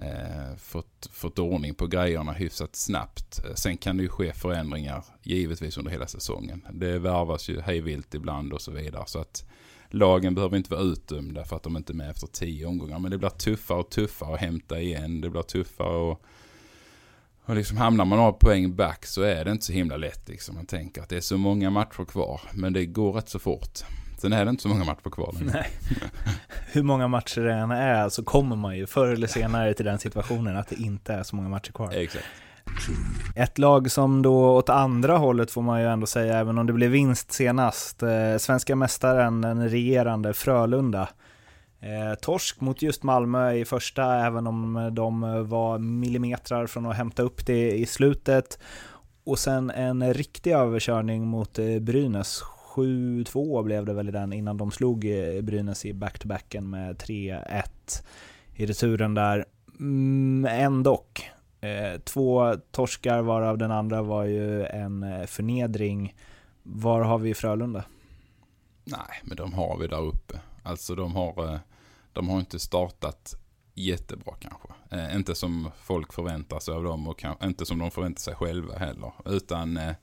[0.00, 3.44] eh, fått, fått ordning på grejerna hyfsat snabbt.
[3.44, 6.66] Eh, sen kan det ju ske förändringar givetvis under hela säsongen.
[6.72, 9.04] Det värvas ju hejvilt ibland och så vidare.
[9.06, 9.44] Så att
[9.88, 12.98] lagen behöver inte vara utdömda för att de inte är med efter tio omgångar.
[12.98, 15.20] Men det blir tuffare och tuffare att hämta igen.
[15.20, 16.22] Det blir tuffare och,
[17.44, 20.28] och liksom hamnar man några poäng back så är det inte så himla lätt.
[20.28, 20.54] Liksom.
[20.54, 22.40] Man tänker att det är så många matcher kvar.
[22.54, 23.78] Men det går rätt så fort.
[24.20, 25.34] Sen är det inte så många matcher kvar.
[25.40, 25.70] Nej.
[26.72, 29.98] Hur många matcher det än är så kommer man ju förr eller senare till den
[29.98, 31.92] situationen att det inte är så många matcher kvar.
[31.92, 32.24] Exakt.
[33.36, 36.72] Ett lag som då åt andra hållet får man ju ändå säga, även om det
[36.72, 41.08] blev vinst senast, eh, svenska mästaren, den regerande Frölunda.
[41.80, 47.22] Eh, torsk mot just Malmö i första, även om de var millimetrar från att hämta
[47.22, 48.58] upp det i slutet.
[49.24, 52.42] Och sen en riktig överkörning mot eh, Brynäs,
[52.74, 57.64] 7-2 blev det väl i den innan de slog eh, Brynäs i back-to-backen med 3-1
[58.54, 59.44] i returen där.
[59.78, 61.30] Mm, ändock.
[61.60, 66.14] Eh, två torskar varav den andra var ju en eh, förnedring.
[66.62, 67.84] Var har vi Frölunda?
[68.84, 70.40] Nej, men de har vi där uppe.
[70.62, 71.60] Alltså de har, eh,
[72.12, 73.34] de har inte startat
[73.74, 74.68] jättebra kanske.
[74.90, 78.34] Eh, inte som folk förväntar sig av dem och kan, inte som de förväntar sig
[78.34, 79.12] själva heller.
[79.24, 79.94] Utan eh,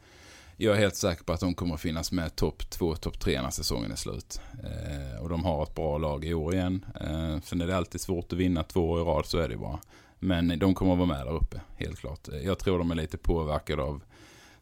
[0.59, 3.41] jag är helt säker på att de kommer att finnas med topp 2, topp 3
[3.41, 4.41] när säsongen är slut.
[4.63, 6.85] Eh, och de har ett bra lag i år igen.
[7.01, 9.57] Eh, sen är det alltid svårt att vinna två år i rad, så är det
[9.57, 9.79] bara.
[10.19, 12.27] Men de kommer att vara med där uppe, helt klart.
[12.27, 14.03] Eh, jag tror de är lite påverkade av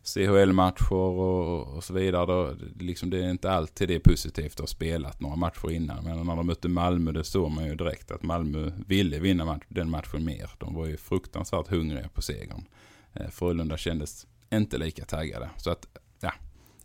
[0.04, 2.26] CHL-matcher och, och, så vidare.
[2.26, 6.04] Då, liksom det är inte alltid det är positivt att ha spelat några matcher innan.
[6.04, 9.64] Men när de mötte Malmö, det såg man ju direkt att Malmö ville vinna match,
[9.68, 10.50] den matchen mer.
[10.58, 12.66] De var ju fruktansvärt hungriga på segern.
[13.14, 15.50] Eh, Frölunda kändes inte lika taggade.
[15.58, 15.88] Så att,
[16.22, 16.32] ja,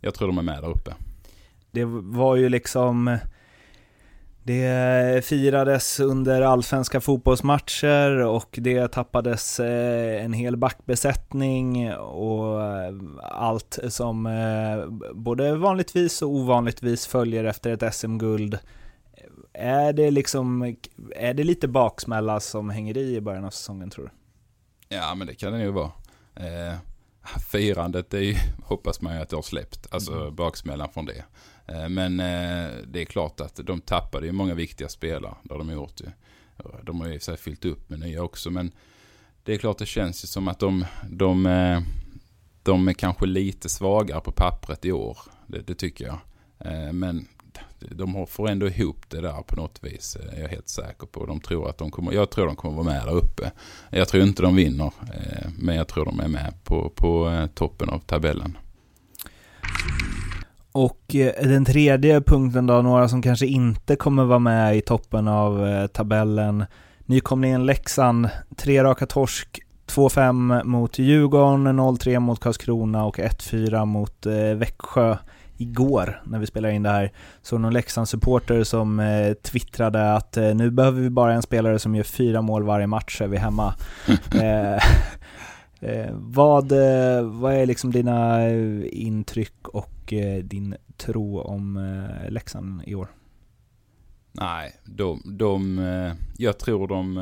[0.01, 0.95] jag tror de är med där uppe.
[1.71, 3.19] Det var ju liksom...
[4.43, 13.79] Det firades under allsvenska fotbollsmatcher och det tappades eh, en hel backbesättning och eh, allt
[13.89, 18.59] som eh, både vanligtvis och ovanligtvis följer efter ett SM-guld.
[19.53, 20.77] Är det liksom,
[21.17, 24.11] är det lite baksmälla som hänger i i början av säsongen tror du?
[24.97, 25.91] Ja men det kan det nog vara
[27.51, 29.87] firandet, det är ju, hoppas man ju att det har släppt.
[29.91, 30.35] Alltså mm.
[30.35, 31.25] baksmällan från det.
[31.67, 35.35] Eh, men eh, det är klart att de tappade ju många viktiga spelare.
[35.51, 36.07] Har de gjort ju.
[36.83, 38.51] De har ju sig fyllt upp med nya också.
[38.51, 38.73] Men
[39.45, 41.81] det är klart det känns ju som att de, de, eh,
[42.63, 45.19] de är kanske lite svagare på pappret i år.
[45.47, 46.19] Det, det tycker jag.
[46.95, 47.29] Men
[47.89, 50.17] de får ändå ihop det där på något vis.
[50.17, 51.27] Eh, är jag helt säker på.
[51.27, 53.51] De tror att de kommer, jag tror de kommer vara med där uppe.
[53.91, 54.93] Jag tror inte de vinner.
[55.15, 58.59] Eh, men jag tror de är med på, på eh, toppen av tabellen.
[60.73, 61.01] Och
[61.43, 66.65] den tredje punkten då, några som kanske inte kommer vara med i toppen av tabellen.
[67.07, 75.17] Nykomlingen Leksand, tre raka torsk, 2-5 mot Djurgården, 0-3 mot Karlskrona och 1-4 mot Växjö
[75.61, 77.13] igår när vi spelar in det här.
[77.43, 81.95] Så någon Leksand-supporter som eh, twittrade att eh, nu behöver vi bara en spelare som
[81.95, 83.75] gör fyra mål varje match så är vi hemma.
[84.35, 84.83] eh,
[85.81, 92.83] Eh, vad, eh, vad är liksom dina eh, intryck och din tro om eh, Leksand
[92.87, 93.09] i år?
[94.33, 97.15] Nej, de, de, jag tror de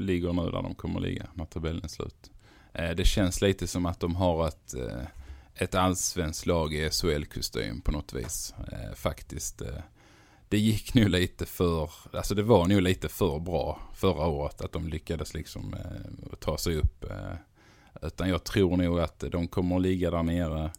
[0.00, 2.30] ligger nu där de kommer ligga när tabellen är slut.
[2.72, 4.74] det känns lite som att de har ett,
[5.54, 8.54] ett allsvenskt lag i SHL-kostym på något vis.
[8.72, 9.62] Eh, faktiskt.
[9.62, 9.82] Eh,
[10.48, 14.72] det gick nog lite för, alltså det var nog lite för bra förra året att
[14.72, 17.04] de lyckades liksom eh, ta sig upp
[18.02, 20.70] utan jag tror nog att de kommer att ligga där nere.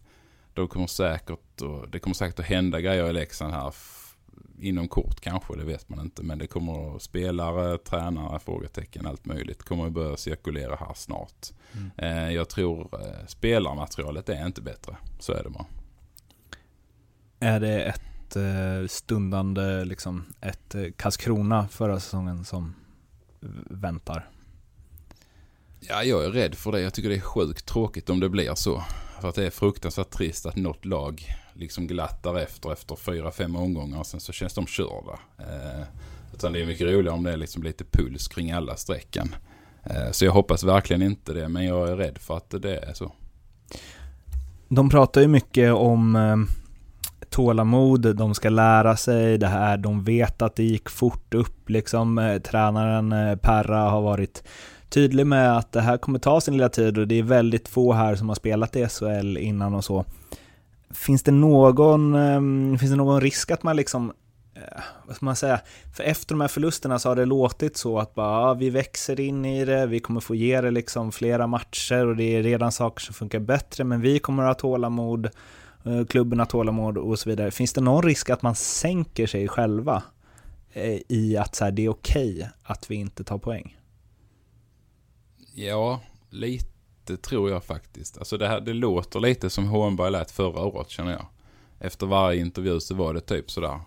[0.54, 3.74] De kommer säkert, och det kommer säkert att hända grejer i Leksand här
[4.60, 6.24] inom kort kanske, det vet man inte.
[6.24, 11.48] Men det kommer spelare, tränare, frågetecken, allt möjligt kommer att börja cirkulera här snart.
[11.74, 11.92] Mm.
[11.98, 15.66] Eh, jag tror eh, spelarmaterialet är inte bättre, så är det bara.
[17.40, 22.76] Är det ett eh, stundande, liksom ett Karlskrona förra säsongen som
[23.70, 24.30] väntar?
[25.80, 26.82] Ja, jag är rädd för det.
[26.82, 28.84] Jag tycker det är sjukt tråkigt om det blir så.
[29.22, 31.26] För att det är fruktansvärt trist att något lag
[31.62, 35.20] liksom glatt efter efter fyra, fem omgångar och sen så känns de körda.
[35.40, 35.86] Eh,
[36.34, 39.36] utan det är mycket roligare om det är liksom lite puls kring alla strecken.
[39.84, 42.94] Eh, så jag hoppas verkligen inte det, men jag är rädd för att det är
[42.94, 43.12] så.
[44.70, 46.38] De pratar ju mycket om eh,
[47.30, 52.18] tålamod, de ska lära sig det här, de vet att det gick fort upp liksom.
[52.18, 54.44] Eh, tränaren eh, Perra har varit
[54.90, 57.94] tydlig med att det här kommer ta sin lilla tid och det är väldigt få
[57.94, 60.06] här som har spelat i SHL innan och så.
[60.94, 64.14] Finns det någon, um, finns det någon risk att man liksom,
[64.56, 65.62] eh, vad ska man säga,
[65.96, 69.20] för efter de här förlusterna så har det låtit så att bara, ja, vi växer
[69.20, 72.72] in i det, vi kommer få ge det liksom flera matcher och det är redan
[72.72, 75.30] saker som funkar bättre, men vi kommer att ha tålamod,
[75.86, 77.52] eh, klubben har tålamod och så vidare.
[77.52, 80.04] Finns det någon risk att man sänker sig själva
[80.74, 83.78] eh, i att så här, det är okej okay att vi inte tar poäng?
[85.54, 86.72] Ja, lite
[87.18, 88.18] tror jag faktiskt.
[88.18, 91.26] Alltså det, här, det låter lite som Hånberg lät förra året känner jag.
[91.80, 93.80] Efter varje intervju så var det typ sådär.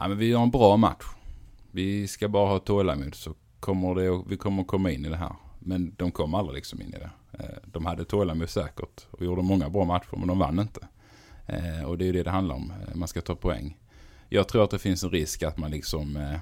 [0.00, 1.04] Ja men vi gör en bra match.
[1.70, 5.32] Vi ska bara ha tålamod så kommer det, vi kommer komma in i det här.
[5.58, 7.10] Men de kom aldrig liksom in i det.
[7.32, 10.88] Eh, de hade tålamod säkert och gjorde många bra matcher men de vann inte.
[11.46, 12.72] Eh, och det är ju det det handlar om.
[12.88, 13.78] Eh, man ska ta poäng.
[14.28, 16.38] Jag tror att det finns en risk att man liksom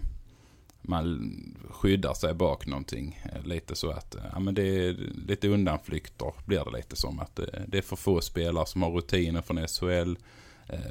[0.89, 1.33] man
[1.71, 3.21] skyddar sig bak någonting.
[3.33, 4.93] Eh, lite så att, eh, ja men det är
[5.29, 7.21] lite undanflykter blir det lite som.
[7.21, 10.17] att eh, Det är för få spelare som har rutiner från SHL.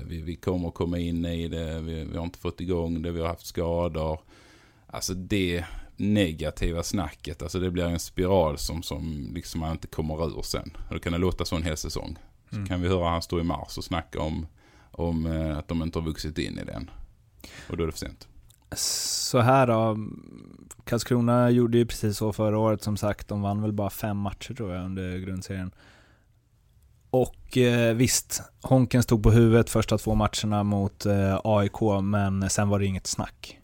[0.05, 3.21] Vi, vi kommer komma in i det, vi, vi har inte fått igång det, vi
[3.21, 4.19] har haft skador.
[4.87, 10.25] Alltså det negativa snacket, alltså det blir en spiral som, som liksom man inte kommer
[10.25, 10.71] ur sen.
[10.91, 12.17] Då kan det låta så en hel säsong.
[12.49, 12.67] Så mm.
[12.67, 14.47] kan vi höra han stå i mars och snacka om,
[14.91, 15.25] om
[15.57, 16.89] att de inte har vuxit in i den.
[17.69, 18.27] Och då är det för sent
[18.75, 19.97] så här då,
[20.83, 23.27] Karlskrona gjorde ju precis så förra året som sagt.
[23.27, 25.71] De vann väl bara fem matcher tror jag under grundserien.
[27.09, 32.69] Och eh, visst, Honken stod på huvudet första två matcherna mot eh, AIK, men sen
[32.69, 33.59] var det inget snack.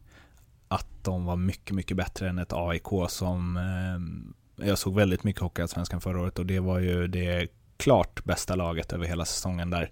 [0.67, 3.57] Att de var mycket, mycket bättre än ett AIK som...
[3.57, 8.55] Eh, jag såg väldigt mycket Hockeyallsvenskan förra året och det var ju det klart bästa
[8.55, 9.91] laget över hela säsongen där.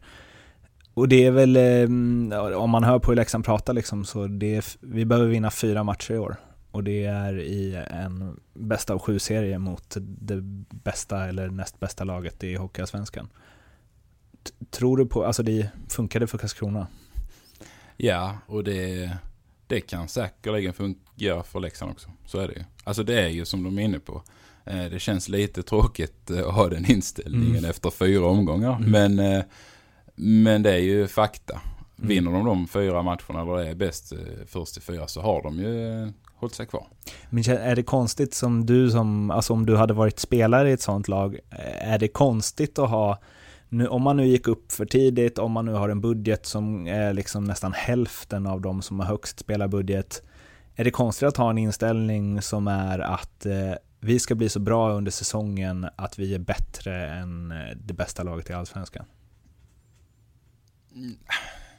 [1.00, 4.78] Och det är väl, eh, om man hör på hur Leksand pratar liksom, så det,
[4.80, 6.36] vi behöver vinna fyra matcher i år.
[6.72, 12.04] Och det är i en bästa av sju serie mot det bästa eller näst bästa
[12.04, 13.30] laget i Hockeyallsvenskan.
[14.70, 16.88] Tror du på, alltså det funkade för Karlskrona?
[17.98, 19.12] Ja, och det,
[19.68, 22.10] det kan säkerligen fungera för Leksand också.
[22.26, 22.64] Så är det ju.
[22.84, 24.24] Alltså det är ju som de är inne på.
[24.66, 27.70] Eh, det känns lite tråkigt att ha den inställningen mm.
[27.70, 28.76] efter fyra omgångar.
[28.76, 28.92] Mm.
[28.92, 29.44] Men
[30.20, 31.62] men det är ju fakta.
[31.98, 32.10] Mm.
[32.10, 35.58] Vinner de de fyra matcherna eller är bäst eh, först till fyra så har de
[35.60, 36.88] ju eh, hållit sig kvar.
[37.30, 40.82] Men är det konstigt som du som, alltså om du hade varit spelare i ett
[40.82, 43.20] sånt lag, eh, är det konstigt att ha
[43.70, 46.88] nu, om man nu gick upp för tidigt, om man nu har en budget som
[46.88, 50.24] är liksom nästan hälften av de som har högst spelarbudget,
[50.76, 54.60] är det konstigt att ha en inställning som är att eh, vi ska bli så
[54.60, 59.06] bra under säsongen att vi är bättre än det bästa laget i Allsvenskan?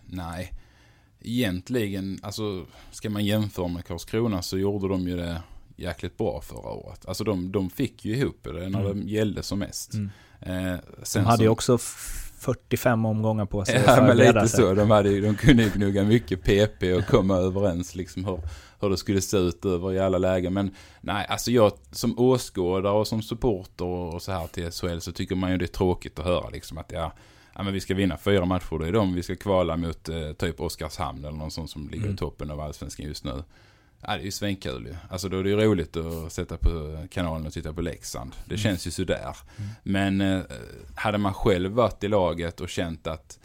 [0.07, 0.53] Nej,
[1.20, 5.42] egentligen, alltså ska man jämföra med Karlskrona så gjorde de ju det
[5.77, 7.07] jäkligt bra förra året.
[7.07, 9.07] Alltså de, de fick ju ihop det när Mm.
[9.07, 9.94] det gällde som mest.
[9.94, 10.11] Mm.
[10.40, 10.79] Eh,
[11.14, 14.61] De hade ju så- också f- 45 omgångar på sig Ja, men lite sig.
[14.61, 14.75] så.
[14.75, 18.40] De, hade, de kunde ju gnugga mycket PP och komma överens liksom hur,
[18.81, 20.53] hur det skulle se ut över i alla lägen.
[20.55, 25.12] Men nej, alltså jag som åskådare och som supporter och så här till SHL så
[25.12, 27.12] tycker man ju det är tråkigt att höra liksom att ja,
[27.61, 30.33] ja men vi ska vinna fyra matcher, då är de vi ska kvala mot eh,
[30.33, 32.14] typ Oskarshamn eller någon sån som ligger Mm.
[32.14, 33.42] i toppen av allsvenskan just nu.
[34.01, 34.94] Ja, det är ju svinkul ju.
[35.11, 38.33] Alltså då är det ju roligt att sätta på kanalen och titta på Leksand.
[38.44, 38.59] Det Mm.
[38.59, 39.37] känns ju sådär.
[39.83, 40.40] Men eh,
[40.94, 43.38] hade man själv varit i laget och känt att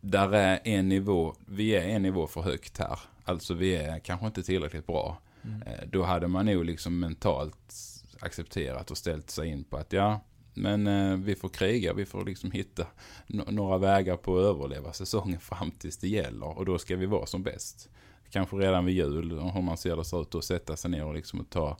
[0.00, 2.98] där är en nivå, vi är en nivå för högt här.
[3.24, 5.18] Alltså vi är kanske inte tillräckligt bra.
[5.44, 5.62] Mm.
[5.62, 7.74] Eh, Då hade man nog liksom mentalt
[8.20, 10.20] accepterat och ställt sig in på att ja,
[10.60, 12.86] men eh, vi får kriga, vi får liksom hitta
[13.26, 16.58] no- några vägar på att överleva säsongen fram tills det gäller.
[16.58, 17.88] Och då ska vi vara som bäst.
[18.30, 21.14] Kanske redan vid jul, om man ser det så ut, och sätta sig ner och
[21.14, 21.76] liksom och ta,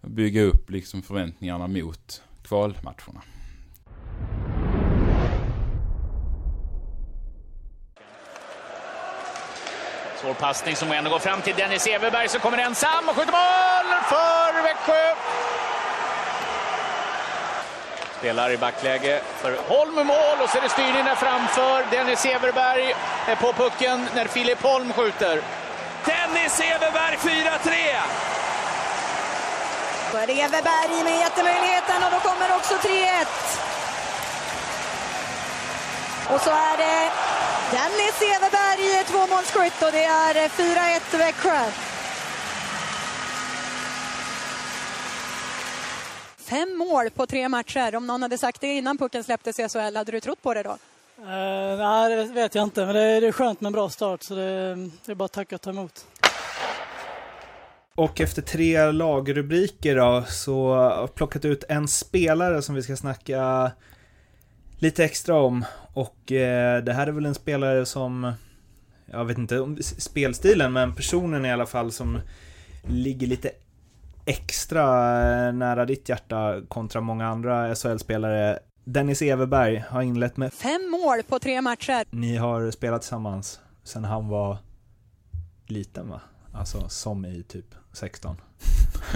[0.00, 3.22] bygga upp liksom förväntningarna mot kvalmatcherna.
[10.20, 14.02] Svår passning som ändå går fram till Dennis Everberg som kommer ensam och skjuter mål
[14.12, 15.57] för Växjö.
[18.18, 21.84] Spelar i backläge för Holm mål och så är det styrning framför.
[21.90, 22.94] Dennis Everberg
[23.26, 25.40] är på pucken när Filip Holm skjuter.
[26.04, 27.76] Dennis Everberg 4-3!
[30.14, 33.26] Everberg med jättemöjligheten och då kommer också 3-1.
[36.34, 37.10] Och så är det
[37.70, 41.70] Dennis Everberg tvåmålsskytt och det är 4-1 Växjö.
[46.48, 47.94] Fem mål på tre matcher.
[47.94, 50.62] Om någon hade sagt det innan pucken släpptes i SHL, hade du trott på det
[50.62, 50.70] då?
[51.18, 52.86] Eh, nej, det vet jag inte.
[52.86, 55.24] Men det är, det är skönt med en bra start, så det, det är bara
[55.24, 56.06] att tacka och ta emot.
[57.94, 62.96] Och efter tre lagrubriker då, så har jag plockat ut en spelare som vi ska
[62.96, 63.70] snacka
[64.78, 65.64] lite extra om.
[65.94, 68.32] Och eh, det här är väl en spelare som,
[69.06, 72.20] jag vet inte om spelstilen, men personen i alla fall som
[72.86, 73.50] ligger lite
[74.28, 74.82] extra
[75.46, 78.58] eh, nära ditt hjärta kontra många andra SHL-spelare.
[78.84, 82.04] Dennis Everberg har inlett med Fem mål på tre matcher.
[82.10, 84.58] ni har spelat tillsammans sen han var
[85.66, 86.20] liten va?
[86.52, 88.36] Alltså som i typ 16.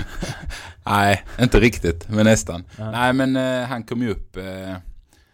[0.86, 2.64] Nej, inte riktigt, men nästan.
[2.78, 2.90] Ja.
[2.90, 4.76] Nej, men eh, han kom ju upp eh,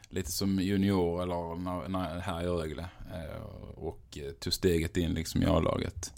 [0.08, 3.42] lite som junior eller när, när, här i Rögle eh,
[3.76, 6.12] och tog steget in liksom i A-laget.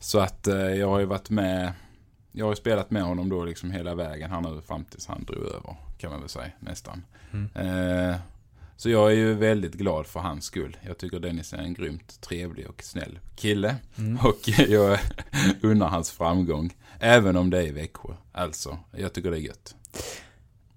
[0.00, 1.72] Så att eh, jag har ju varit med,
[2.32, 5.24] jag har ju spelat med honom då liksom hela vägen här nu fram tills han
[5.24, 7.02] drog över, kan man väl säga, nästan.
[7.32, 7.50] Mm.
[8.10, 8.16] Eh,
[8.76, 10.76] så jag är ju väldigt glad för hans skull.
[10.86, 13.76] Jag tycker Dennis är en grymt trevlig och snäll kille.
[13.98, 14.18] Mm.
[14.24, 14.98] Och jag
[15.62, 16.74] unnar hans framgång.
[17.00, 18.12] Även om det är i Växjö.
[18.32, 19.74] Alltså, jag tycker det är gött.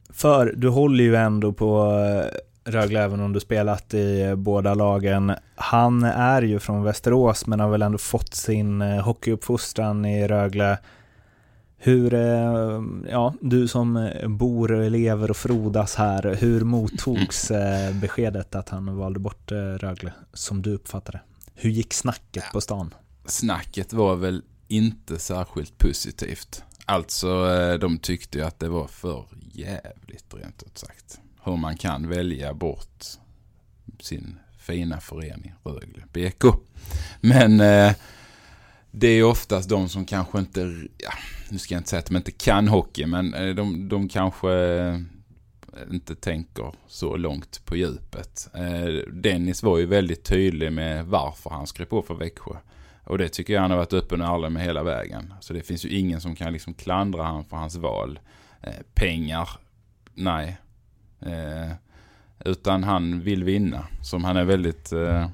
[0.10, 4.74] För du håller ju ändå på eh, Rögle även om du spelat i eh, båda
[4.74, 5.36] lagen.
[5.56, 10.78] Han är ju från Västerås men har väl ändå fått sin eh, hockeyuppfostran i Rögle.
[11.86, 18.56] Hur, eh, ja, du som eh, bor, lever och frodas här, hur mottogs eh, beskedet
[18.56, 21.22] att han valde bort Rögle som du uppfattade?
[21.56, 22.94] Hur gick snacket på stan?
[23.26, 26.64] Snacket var väl inte särskilt positivt.
[26.86, 31.20] Alltså, de tyckte ju att det var för jävligt rent ut sagt.
[31.44, 33.04] Hur man kan välja bort
[34.00, 36.46] sin fina förening Rögle BK.
[37.22, 37.62] Men
[38.96, 40.62] det är oftast de som kanske inte,
[40.98, 41.14] ja,
[41.50, 44.54] nu ska jag inte säga att de inte kan hockey, men eh, de, de kanske
[44.54, 45.00] eh,
[45.92, 48.50] inte tänker så långt på djupet.
[48.54, 52.56] Eh, Dennis var ju väldigt tydlig med varför han skrev på för Växjö.
[53.04, 55.34] Och det tycker jag han har varit öppen och ärlig med hela vägen.
[55.40, 58.20] Så det finns ju ingen som kan liksom klandra han för hans val.
[58.94, 59.50] Pengar,
[60.14, 60.58] nej.
[62.46, 63.88] Utan han vill vinna.
[64.02, 64.92] Som han är väldigt...
[64.92, 65.30] Mm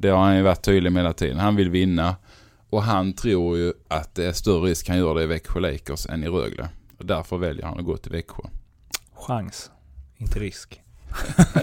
[0.00, 1.38] det har han ju varit tydlig med hela tiden.
[1.38, 2.16] Han vill vinna.
[2.70, 6.06] Och han tror ju att det är större risk han gör det i Växjö Lakers
[6.06, 6.68] än i Rögle.
[6.98, 8.42] Och därför väljer han att gå till Växjö.
[9.14, 9.70] Chans,
[10.16, 10.80] inte risk.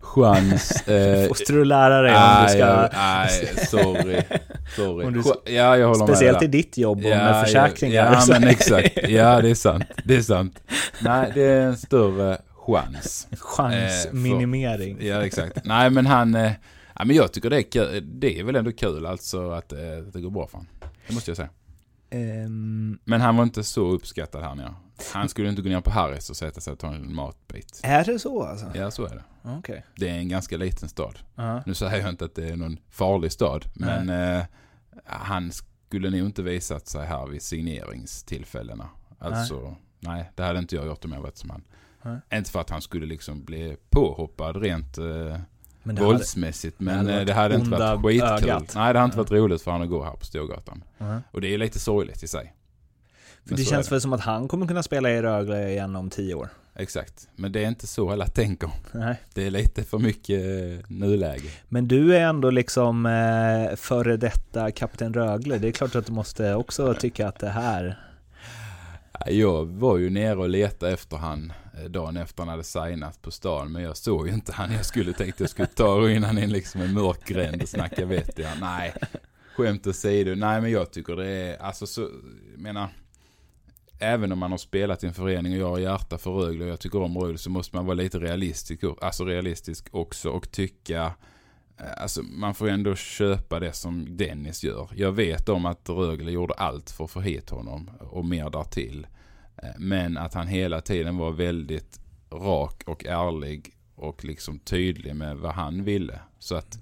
[0.00, 0.88] Chans.
[0.88, 2.88] Eh, Måste du lära dig om du ska...
[2.98, 3.28] Nej,
[3.66, 4.22] sorry.
[4.76, 5.10] sorry.
[5.46, 8.12] Du- ja, jag håller Speciellt med i ditt jobb och med försäkringar.
[8.12, 8.98] Ja, Så- men exakt.
[9.08, 9.84] Ja, det är sant.
[10.04, 10.58] Det är sant.
[11.00, 12.38] Nej, det är en större
[12.70, 13.28] chans.
[13.40, 14.96] Chansminimering.
[14.96, 15.64] för- Ja, exakt.
[15.64, 16.34] Nej, men han...
[16.34, 16.52] Eh,
[16.94, 18.08] ja, men jag tycker det är kul.
[18.20, 19.78] Det är väl ändå kul alltså att eh,
[20.12, 20.72] det går bra för honom.
[21.08, 21.48] Det måste jag säga.
[22.10, 24.74] Ehm, Men han var inte så uppskattad här nere.
[25.12, 27.80] Han skulle inte gå ner på Harris och sätta sig och ta en matbit.
[27.84, 28.66] är det så alltså?
[28.74, 29.22] Ja, så är det.
[29.58, 29.84] Okej.
[29.96, 31.18] Det är en ganska liten stad.
[31.34, 31.62] Ja.
[31.66, 34.44] Nu säger jag inte att det är någon farlig stad, men eh,
[35.04, 38.88] han skulle nog inte visat sig här vid signeringstillfällena.
[39.18, 41.62] Alltså, nej, det hade inte jag gjort om jag varit som han.
[42.02, 42.18] Nej.
[42.38, 45.40] Inte för att han skulle liksom bli påhoppad rent eh, Men
[45.82, 48.50] det hade- våldsmässigt, men hade det, varit det hade inte varit skitkul.
[48.50, 48.72] ögat.
[48.74, 50.84] Nej, det hade inte varit roligt för han att gå här på Storgatan.
[50.98, 51.20] Nej.
[51.32, 52.54] Och det är lite sorgligt i sig.
[53.44, 56.10] För Men det känns väl som att han kommer kunna spela i Rögle igen om
[56.10, 56.48] tio år?
[56.74, 58.70] Exakt, men det är inte så alla tänker.
[58.92, 59.16] Nej.
[59.34, 61.48] Det är lite för mycket eh, nuläge.
[61.68, 65.58] Men du är ändå liksom eh, före detta Kapten Rögle.
[65.58, 67.98] Det är klart att du måste också tycka att det här...
[69.26, 73.22] Jag var ju nere och letade efter han eh, Eh, dagen efter han hade signat
[73.22, 73.72] på stan.
[73.72, 74.72] Men jag såg ju inte han.
[74.72, 78.06] Jag skulle tänkt jag skulle ta och in han liksom en mörk gränd och snacka
[78.06, 78.58] vett i han.
[78.60, 78.94] Nej,
[79.56, 80.34] skämt åsido.
[80.34, 82.00] Nej men jag tycker det är, alltså så,
[82.52, 82.88] jag menar.
[84.00, 86.70] Även om man har spelat i en förening och jag har hjärta för Rögle och
[86.70, 91.12] jag tycker om Rögle så måste man vara lite realistisk, alltså realistisk också och tycka
[91.78, 94.90] eh, Alltså man får ju ändå köpa det som Dennis gör.
[94.94, 99.06] Jag vet om att Rögle gjorde allt för att få hit honom och mer därtill.
[99.62, 102.00] Eh, Men att han hela tiden var väldigt
[102.32, 106.20] rak och ärlig och liksom tydlig med vad han ville.
[106.38, 106.78] Så att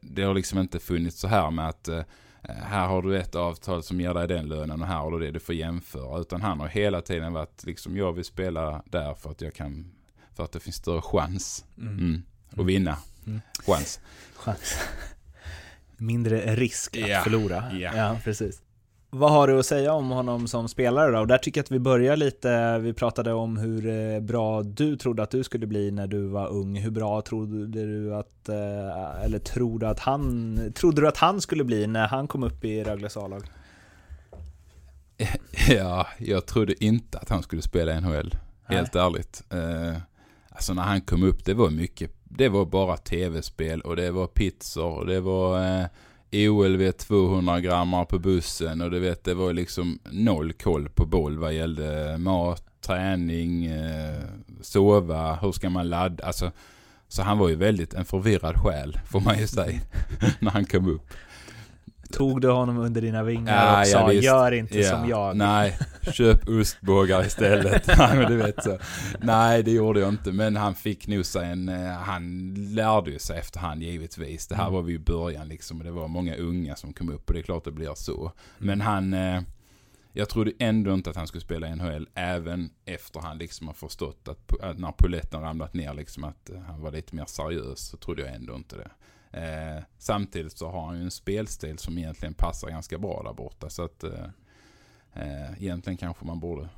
[0.00, 2.02] det har liksom inte funnits så här med att eh,
[2.42, 5.30] här har du ett avtal som ger dig den lönen och här har du det
[5.30, 6.20] du får jämföra.
[6.20, 9.92] Utan han har hela tiden varit liksom jag vill spela där för att jag kan,
[10.34, 11.64] för att det finns större chans.
[11.78, 11.98] Mm.
[11.98, 12.22] Mm.
[12.56, 12.98] Och vinna.
[13.26, 13.40] Mm.
[13.66, 14.00] Chans.
[14.34, 14.78] Chans.
[15.96, 17.64] Mindre risk att Ja, förlora.
[17.72, 17.96] ja.
[17.96, 18.62] ja, precis.
[19.10, 21.18] Vad har du att säga om honom som spelare då?
[21.18, 24.96] Och där tycker jag att vi börjar lite, vi pratade om hur eh, bra du
[24.96, 26.76] trodde att du skulle bli när du var ung.
[26.76, 31.40] Hur bra trodde du att, eh, eller tror du att han, trodde du att han
[31.40, 33.42] skulle bli när han kom upp i Rögles A-lag?
[35.68, 38.34] Ja, jag trodde inte att han skulle spela i NHL.
[38.64, 39.42] Helt ärligt.
[39.50, 39.96] Eh,
[40.50, 44.26] alltså när han kom upp, det var mycket, det var bara tv-spel och det var
[44.26, 45.58] pizzor och det var
[46.36, 51.38] OLV 200 grammar på bussen och du vet, det var liksom noll koll på boll
[51.38, 54.22] vad gällde mat, träning, eh,
[54.60, 56.52] sova, hur ska man ladda, alltså
[57.08, 59.80] så han var ju väldigt en förvirrad själ, får man ju säga,
[60.38, 61.10] när han kom upp.
[62.12, 64.24] Tog du honom under dina vingar Ja, och sa visst.
[64.24, 65.36] gör inte Ja, som jag?
[65.36, 65.78] Nej,
[66.12, 67.86] köp ostbågar istället.
[67.98, 68.78] Nej, men du vet så.
[69.20, 70.32] Nej, det gjorde jag inte.
[70.32, 74.46] Men han fick nog sig en, eh, han lärde ju sig efterhand givetvis.
[74.46, 74.74] Det här Mm.
[74.74, 77.40] var vi i början liksom och det var många unga som kom upp och det
[77.40, 78.32] är klart det blir så.
[78.58, 79.40] Men han, eh,
[80.12, 83.74] jag trodde ändå inte att han skulle spela i NHL även efter han liksom har
[83.74, 87.80] förstått att, att när poletten ramlat ner liksom att eh, han var lite mer seriös
[87.88, 88.88] så trodde jag ändå inte det.
[89.36, 93.70] Eh, samtidigt så har han ju en spelstil som egentligen passar ganska bra där borta.
[93.70, 94.24] Så att eh,
[95.12, 96.68] eh, egentligen kanske man borde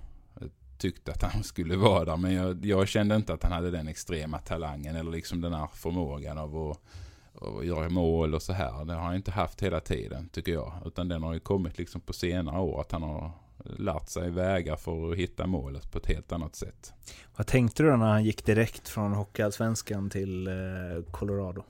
[0.41, 0.49] eh,
[0.79, 2.17] tyckt att han skulle vara där.
[2.17, 5.67] Men jag, jag kände inte att han hade den extrema talangen eller liksom den här
[5.75, 6.79] förmågan av att,
[7.43, 8.85] att göra mål och så här.
[8.85, 10.73] Det har han inte haft hela tiden tycker jag.
[10.87, 13.31] Utan den har ju kommit liksom på senare år att han har
[13.65, 16.93] lärt sig vägar för att hitta målet på ett helt annat sätt.
[17.37, 20.55] Vad tänkte du då när han gick direkt från Hockeyallsvenskan till eh,
[21.11, 21.65] Colorado?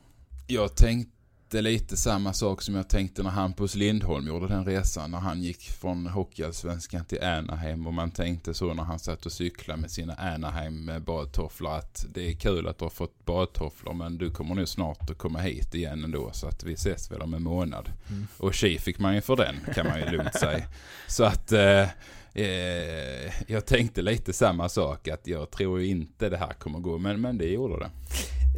[0.51, 5.11] Jag tänkte lite samma sak som jag tänkte när Hampus Lindholm gjorde den resan.
[5.11, 7.87] När han gick från Hockeyallsvenskan till Anaheim.
[7.87, 11.77] Och man tänkte så när han satt och cyklade med sina Anaheim badtofflor.
[11.77, 13.95] Att det är kul att du har fått badtofflor.
[13.95, 16.31] Men du kommer nu snart att komma hit igen ändå.
[16.33, 17.91] Så att vi ses väl om en månad.
[18.11, 18.27] Mm.
[18.39, 20.67] Och tji fick man ju för den kan man ju lugnt säga.
[21.07, 21.87] Så att eh,
[22.35, 25.09] eh, jag tänkte lite samma sak.
[25.09, 26.99] Att jag tror inte det här kommer gå.
[26.99, 27.91] Men, men det gjorde det.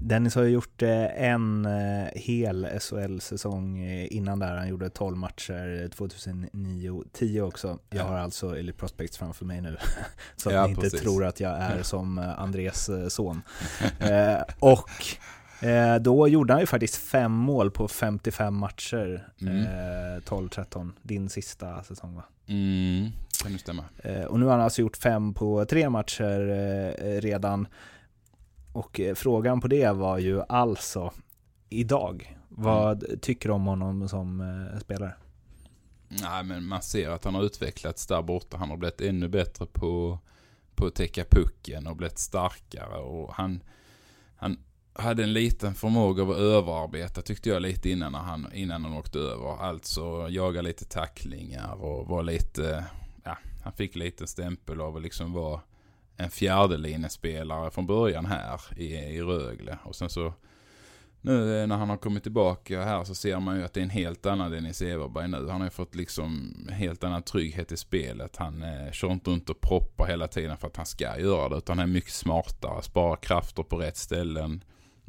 [0.02, 4.56] Dennis har ju gjort eh, en eh, hel SHL-säsong eh, innan där.
[4.56, 7.78] Han gjorde 12 matcher 2009-10 också.
[7.90, 9.76] Jag har alltså Elite Prospects framför mig nu.
[10.36, 11.00] Så att Ja, ni inte precis.
[11.00, 13.42] tror att jag är som Andres son.
[14.58, 14.90] Och
[15.60, 19.28] eh, då gjorde han ju faktiskt fem mål på 55 matcher.
[19.40, 19.56] Mm.
[19.56, 22.24] Eh, 12-13, din sista säsong va?
[22.46, 23.10] Mm,
[23.42, 23.84] kan det stämma.
[23.98, 27.66] Eh, och nu har han alltså gjort fem på tre matcher eh, redan.
[28.72, 31.12] Och eh, frågan på det var ju alltså
[31.68, 32.36] idag.
[32.48, 35.12] Vad tycker du om honom som eh, spelare?
[36.08, 38.56] Nej, men man ser att han har utvecklats där borta.
[38.56, 40.18] Han har blivit ännu bättre på,
[40.74, 42.98] på att täcka pucken och blivit starkare.
[42.98, 43.62] Och han,
[44.36, 44.58] han
[44.92, 49.62] hade en liten förmåga att överarbeta tyckte jag lite innan, han, innan han åkte över.
[49.62, 52.84] Alltså jaga lite tacklingar och var lite,
[53.24, 55.60] ja, han fick lite stämpel av att liksom vara
[56.16, 59.78] en fjärdelinespelare från början här i, i Rögle.
[59.84, 60.34] Och sen så
[61.22, 63.84] nu eh, när han har kommit tillbaka här så ser man ju att det är
[63.84, 65.48] en helt annan Dennis Everberg nu.
[65.48, 68.36] Han har ju fått liksom helt annan trygghet i spelet.
[68.36, 71.56] Han eh, kör inte runt och proppar hela tiden för att han ska göra det.
[71.56, 74.64] Utan han är mycket smartare, sparar krafter på rätt ställen.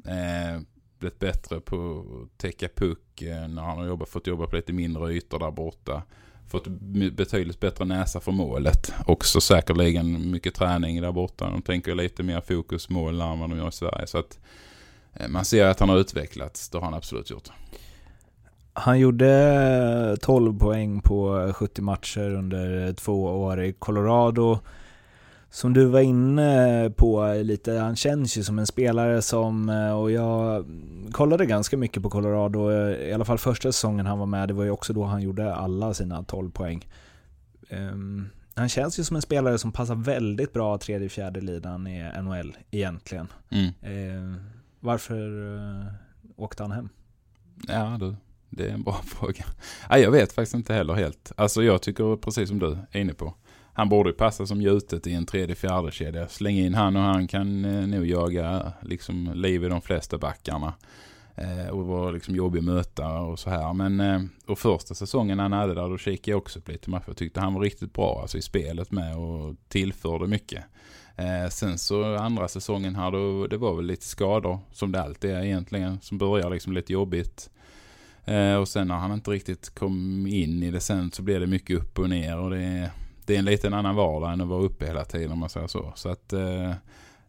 [0.06, 0.62] Eh,
[1.00, 4.74] blivit bättre på att täcka puck eh, när han har jobbat, fått jobba på lite
[4.74, 6.04] mindre ytor där borta.
[6.48, 6.68] Fått
[7.12, 8.94] betydligt bättre näsa för målet.
[9.06, 11.50] Också säkerligen mycket träning där borta.
[11.50, 14.08] De tänker lite mer fokus mål än vad de gör i Sverige.
[14.08, 14.40] Så att
[15.14, 17.50] Eh, man ser att han har utvecklats, det har han absolut gjort.
[18.74, 24.60] Han gjorde 12 poäng på 70 matcher under två år i Colorado.
[25.54, 30.12] Som du var inne på lite, han känns ju som en spelare som, eh, och
[30.12, 30.66] jag
[31.12, 34.64] kollade ganska mycket på Colorado, i alla fall första säsongen han var med, det var
[34.64, 36.88] ju också då han gjorde alla sina 12 poäng.
[37.70, 42.12] Um, han känns ju som en spelare som passar väldigt bra tredje fjärde lidan i
[42.22, 43.28] NHL egentligen.
[43.50, 44.18] Mm.
[44.18, 44.40] Um,
[44.80, 45.86] varför uh,
[46.36, 46.90] åkte han hem?
[47.68, 48.16] Ja du,
[48.50, 49.46] det är en bra fråga.
[49.90, 51.32] Ja, jag vet faktiskt inte heller helt.
[51.36, 53.34] Alltså jag tycker precis som du är inne på.
[53.74, 56.28] Han borde ju passa som gjutet i en tredje fjärde kedja.
[56.28, 60.74] Släng in han och han kan eh, nog jaga liksom liv i de flesta backarna.
[61.36, 63.74] Eh, och vara liksom jobbig att möta och så här.
[63.74, 67.04] Men eh, och första säsongen han hade där då kikade jag också på lite matcher.
[67.08, 70.64] Jag tyckte han var riktigt bra alltså i spelet med och tillförde mycket.
[71.16, 75.32] Eh, sen så andra säsongen här då, det var väl lite skador som det alltid
[75.32, 76.00] är egentligen.
[76.02, 77.50] Som börjar liksom lite jobbigt.
[78.26, 81.48] Eh, och sen när han inte riktigt kom in i det sen så blev det
[81.48, 82.38] mycket upp och ner.
[82.38, 82.92] Och det är,
[83.32, 85.68] det är en liten annan vardag än att vara uppe hela tiden om man säger
[85.68, 85.92] så.
[85.96, 86.74] Så att eh,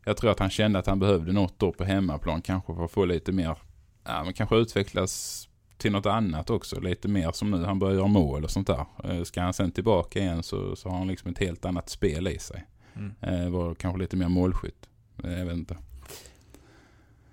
[0.05, 2.91] jag tror att han kände att han behövde något då på hemmaplan kanske för att
[2.91, 3.57] få lite mer,
[4.05, 5.49] ja men kanske utvecklas
[5.79, 6.81] till något annat också.
[6.81, 8.87] Lite mer som nu, han börjar göra mål och sånt där.
[9.05, 12.29] Eh, ska han sen tillbaka igen så, så har han liksom ett helt annat spel
[12.29, 12.67] i sig.
[12.95, 13.13] Mm.
[13.21, 14.89] Eh, var kanske lite mer målskytt.
[15.25, 15.77] Eh, jag vet inte.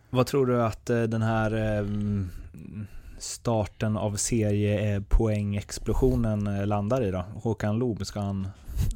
[0.10, 1.82] Vad tror du att eh, den här
[3.20, 7.26] starten av seriepoängexplosionen landar i då?
[7.34, 8.48] Håkan Loob, ska han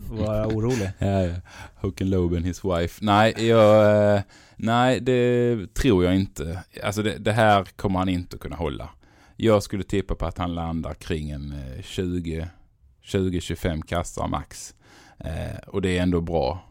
[0.10, 0.92] vara orolig?
[1.00, 1.36] ja, ja.
[1.76, 3.06] Håkan Loob and his wife.
[3.06, 4.22] Nej, jag, eh,
[4.56, 6.64] nej, det tror jag inte.
[6.84, 8.90] Alltså det, det här kommer han inte kunna hålla.
[9.36, 14.76] Jag skulle tippa på att han landar kring en eh, 20-25 kassar max.
[15.18, 16.64] Eh, och det är ändå bra,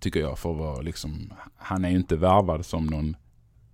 [0.00, 3.16] tycker jag, för att vara liksom, han är ju inte värvad som någon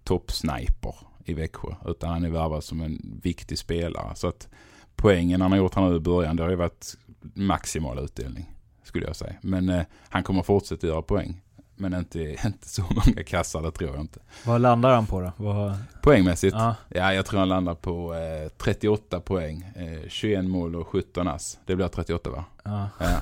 [0.04, 4.14] toppsniper i Växjö, utan han är värvad som en viktig spelare.
[4.14, 4.48] Så att
[4.96, 6.94] poängen han har gjort här nu i början, det har ju varit
[7.34, 9.34] maximal utdelning, skulle jag säga.
[9.40, 11.40] Men eh, han kommer fortsätta göra poäng.
[11.76, 14.20] Men inte, inte så många kassar, det tror jag inte.
[14.44, 15.32] Vad landar han på då?
[15.36, 15.76] Vad...
[16.02, 16.56] Poängmässigt?
[16.56, 16.74] Ja.
[16.88, 19.72] ja, jag tror han landar på eh, 38 poäng.
[19.76, 21.58] Eh, 21 mål och 17 ass.
[21.66, 22.44] Det blir 38 va?
[22.62, 22.88] Ja.
[23.00, 23.18] ja.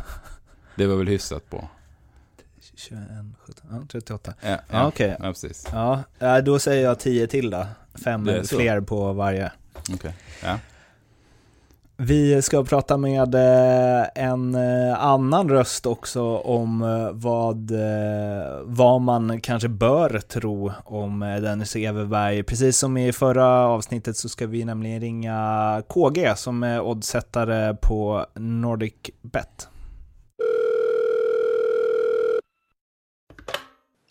[0.77, 1.71] Det var väl hyfsat bra.
[2.75, 3.01] 21,
[3.47, 4.35] 17, ja, 38.
[4.41, 5.15] Ja, ja, okej.
[5.15, 5.27] Okay.
[5.27, 5.67] Ja, precis.
[5.73, 7.67] Ja, då säger jag 10 till då.
[8.05, 9.53] Fem fler på varje.
[9.95, 10.13] Okay.
[10.43, 10.59] ja.
[11.97, 17.73] Vi ska prata med eh, en eh, annan röst också om eh, vad,
[18.63, 22.43] vad man kanske bör tro om Dennis Everberg.
[22.43, 28.27] Precis som i förra avsnittet så ska vi nämligen ringa KG som är oddsättare på
[28.35, 29.69] Nordic Bet.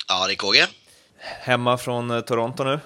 [0.07, 0.57] Ja, det är KG.
[1.41, 2.79] Hemma från Toronto nu?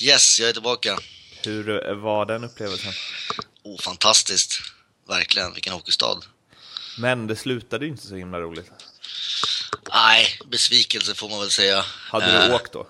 [0.00, 0.98] Yes, jag är tillbaka.
[1.44, 2.92] Hur eh, var den upplevelsen?
[3.62, 4.60] Oh, fantastiskt.
[5.08, 6.24] Verkligen, vilken hockeystad.
[6.98, 8.70] Men det slutade ju inte så himla roligt.
[9.92, 11.84] Nej, besvikelse får man väl säga.
[12.10, 12.86] Hade du uh, åkt då?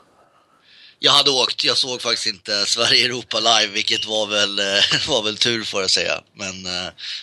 [0.99, 4.65] Jag hade åkt, jag såg faktiskt inte Sverige-Europa live, vilket var väl, eh,
[5.09, 6.23] var väl tur får jag säga.
[6.35, 6.55] Men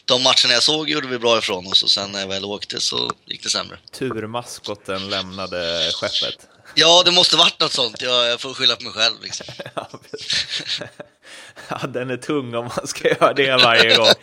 [0.06, 2.82] de matcherna jag såg gjorde vi bra ifrån oss och sen när jag väl åkte
[2.82, 3.80] så gick det sämre.
[3.92, 6.48] Turmaskoten lämnade skeppet.
[6.76, 8.02] Ja, det måste varit något sånt.
[8.02, 9.16] Jag, jag får skylla på mig själv.
[9.22, 9.46] Liksom.
[11.70, 14.08] ja, den är tung om man ska göra det varje gång.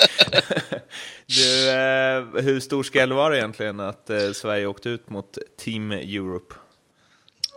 [1.26, 5.92] du, eh, hur stor skräll var det egentligen att eh, Sverige åkte ut mot Team
[5.92, 6.54] Europe?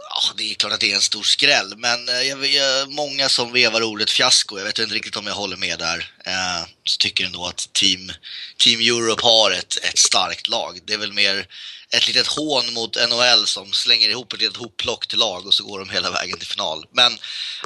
[0.09, 3.29] Ja, det är klart att det är en stor skräll, men eh, jag, jag, många
[3.29, 6.97] som vevar ordet fiasko, jag vet inte riktigt om jag håller med där, eh, så
[6.97, 8.11] tycker ändå att Team,
[8.57, 10.79] Team Europe har ett, ett starkt lag.
[10.85, 11.47] Det är väl mer
[11.91, 15.63] ett litet hån mot NHL som slänger ihop ett litet hopplock till lag och så
[15.63, 16.85] går de hela vägen till final.
[16.91, 17.11] Men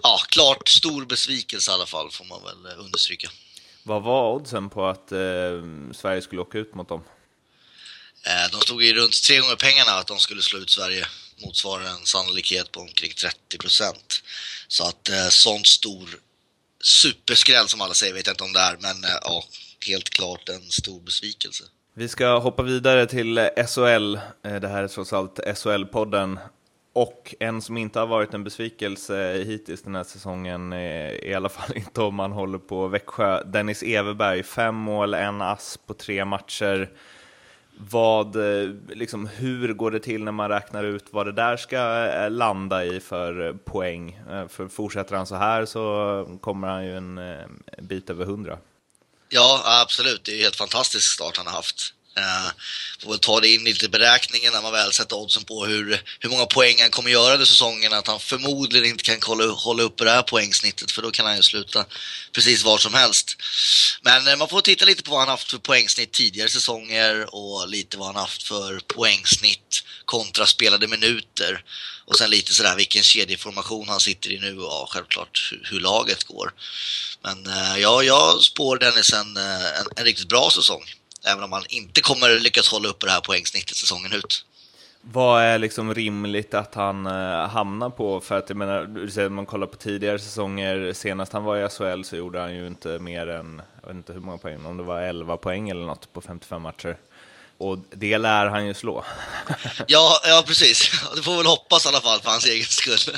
[0.03, 3.29] ja, klart stor besvikelse i alla fall får man väl eh, understryka.
[3.83, 5.61] Vad var oddsen på att eh,
[5.93, 7.03] Sverige skulle åka ut mot dem?
[8.25, 11.07] Eh, de stod i runt tre gånger pengarna att de skulle slå ut Sverige.
[11.45, 14.23] Motsvarar en sannolikhet på omkring 30 procent.
[14.67, 16.19] Så att eh, sånt stor
[16.83, 19.43] superskräll som alla säger vet jag inte om det är, men eh, ja,
[19.85, 21.63] helt klart en stor besvikelse.
[21.95, 24.15] Vi ska hoppa vidare till SHL.
[24.43, 26.37] Eh, det här är trots allt SHL-podden.
[26.93, 31.49] Och en som inte har varit en besvikelse hittills den här säsongen, eh, i alla
[31.49, 36.25] fall inte om man håller på Växjö, Dennis Everberg, fem mål, en ass på tre
[36.25, 36.89] matcher.
[37.77, 42.07] Vad, eh, liksom, hur går det till när man räknar ut vad det där ska
[42.29, 44.21] landa i för poäng?
[44.49, 47.19] För fortsätter han så här så kommer han ju en
[47.81, 48.57] bit över hundra.
[49.33, 50.23] Ja, absolut.
[50.23, 51.93] Det är en helt fantastisk start han har haft.
[52.17, 52.51] Uh,
[52.99, 56.01] får väl ta det in lite i beräkningen när man väl sätter oddsen på hur,
[56.19, 57.93] hur många poäng han kommer göra under säsongen.
[57.93, 61.35] Att han förmodligen inte kan kolla, hålla uppe det här poängsnittet för då kan han
[61.35, 61.85] ju sluta
[62.31, 63.37] precis var som helst.
[64.01, 67.67] Men uh, man får titta lite på vad han haft för poängsnitt tidigare säsonger och
[67.67, 71.63] lite vad han haft för poängsnitt kontra spelade minuter.
[72.05, 75.79] Och sen lite sådär vilken kedjeformation han sitter i nu och ja, självklart hur, hur
[75.79, 76.53] laget går.
[77.21, 80.83] Men eh, ja, jag spår Dennis en, eh, en, en riktigt bra säsong.
[81.25, 84.45] Även om han inte kommer lyckas hålla uppe det här poängsnittet säsongen ut.
[85.05, 88.19] Vad är liksom rimligt att han eh, hamnar på?
[88.19, 91.57] För att jag menar, du säger, om man kollar på tidigare säsonger, senast han var
[91.57, 94.65] i SHL så gjorde han ju inte mer än, jag vet inte hur många poäng,
[94.65, 96.97] om det var 11 poäng eller något på 55 matcher.
[97.57, 99.05] Och det lär han ju slå.
[99.87, 100.91] ja, ja, precis.
[101.15, 103.15] Du får väl hoppas i alla fall för hans egen skull.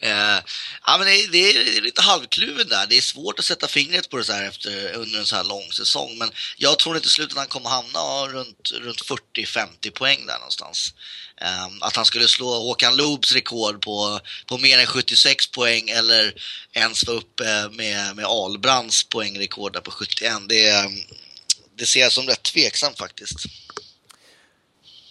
[0.00, 0.38] eh,
[0.86, 2.86] ja, men det, det, är lite halvkluven där.
[2.86, 5.44] Det är svårt att sätta fingret på det så här efter, under en så här
[5.44, 6.18] lång säsong.
[6.18, 7.98] Men jag tror inte slutet han kommer hamna
[8.32, 9.02] runt, runt
[9.36, 10.94] 40-50 poäng där någonstans.
[11.40, 16.34] Eh, att han skulle slå Håkan Loobs rekord på, på mer än 76 poäng eller
[16.72, 20.32] ens vara uppe med, med Albrands poängrekord där på 71.
[20.48, 20.90] Det,
[21.76, 23.38] det ser jag som rätt tveksamt faktiskt.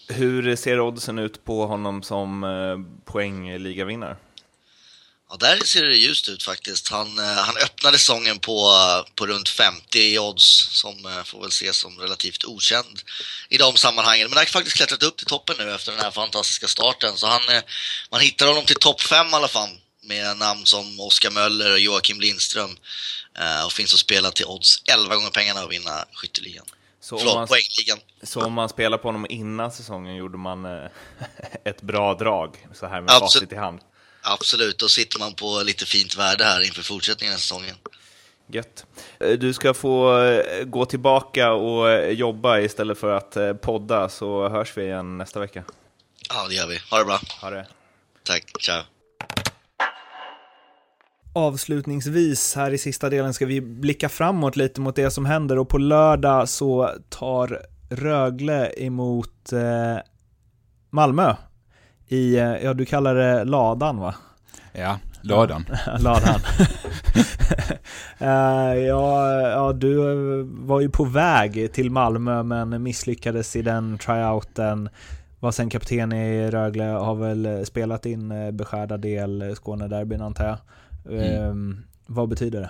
[0.07, 4.17] Hur ser oddsen ut på honom som eh, poängligavinnare?
[5.29, 6.89] Ja, där ser det ljust ut faktiskt.
[6.89, 8.71] Han, eh, han öppnade säsongen på,
[9.15, 13.01] på runt 50 i odds som eh, får väl ses som relativt okänd
[13.49, 14.29] i de sammanhangen.
[14.29, 17.17] Men han har faktiskt klättrat upp till toppen nu efter den här fantastiska starten.
[17.17, 17.41] Så han,
[18.11, 19.69] man hittar honom till topp 5 i alla fall
[20.03, 22.77] med namn som Oskar Möller och Joakim Lindström.
[23.65, 26.65] Och finns att spela till odds 11 gånger pengarna och vinna skytteligan.
[27.03, 27.47] Så om, man,
[28.23, 30.89] så om man spelar på honom innan säsongen gjorde man eh,
[31.65, 33.33] ett bra drag så här med Absolut.
[33.33, 33.79] facit i hand?
[34.21, 37.75] Absolut, då sitter man på lite fint värde här inför fortsättningen av säsongen.
[38.47, 38.85] Gött.
[39.19, 44.77] Eh, du ska få eh, gå tillbaka och jobba istället för att podda, så hörs
[44.77, 45.63] vi igen nästa vecka.
[46.29, 46.81] Ja, det gör vi.
[46.91, 47.19] Ha det bra.
[47.41, 47.67] Ha det.
[48.23, 48.83] Tack, ciao.
[51.35, 55.69] Avslutningsvis här i sista delen ska vi blicka framåt lite mot det som händer och
[55.69, 59.97] på lördag så tar Rögle emot eh,
[60.89, 61.35] Malmö
[62.07, 64.15] i, eh, ja du kallar det ladan va?
[64.71, 65.65] Ja, ladan.
[65.99, 66.39] ladan.
[68.21, 69.97] uh, ja, ja, du
[70.43, 74.89] var ju på väg till Malmö men misslyckades i den tryouten.
[75.39, 80.57] Var sen kapten i Rögle, har väl spelat in beskärda del Skånederbyn antar jag.
[81.05, 81.71] Mm.
[81.71, 82.69] Eh, vad betyder det?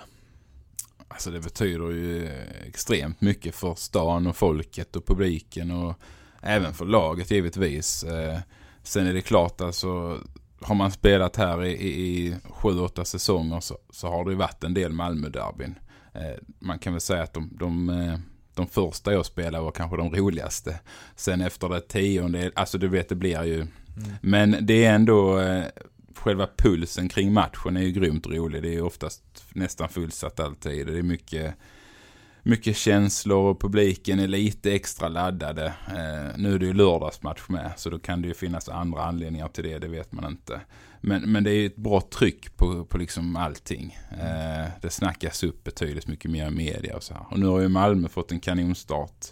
[1.08, 2.28] Alltså det betyder ju
[2.66, 5.94] extremt mycket för stan och folket och publiken och
[6.42, 8.04] även för laget givetvis.
[8.04, 8.38] Eh,
[8.82, 10.20] sen är det klart alltså
[10.64, 14.36] har man spelat här i, i, i sju, åtta säsonger så, så har det ju
[14.36, 15.78] varit en del Malmö-derbyn.
[16.12, 18.18] Eh, man kan väl säga att de, de, eh,
[18.54, 20.80] de första jag spelade var kanske de roligaste.
[21.16, 23.60] Sen efter det tionde, alltså du vet det blir ju.
[23.60, 23.70] Mm.
[24.20, 25.64] Men det är ändå eh,
[26.18, 28.62] själva pulsen kring matchen är ju grymt rolig.
[28.62, 30.86] Det är ju oftast nästan fullsatt alltid.
[30.86, 31.54] Det är mycket,
[32.42, 35.66] mycket känslor och publiken är lite extra laddade.
[35.66, 39.48] Eh, nu är det ju lördagsmatch med så då kan det ju finnas andra anledningar
[39.48, 40.60] till det, det vet man inte.
[41.00, 43.98] Men, men det är ju ett bra tryck på, på liksom allting.
[44.10, 47.26] Eh, det snackas upp betydligt mycket mer i media och så här.
[47.30, 49.26] Och nu har ju Malmö fått en kanonstart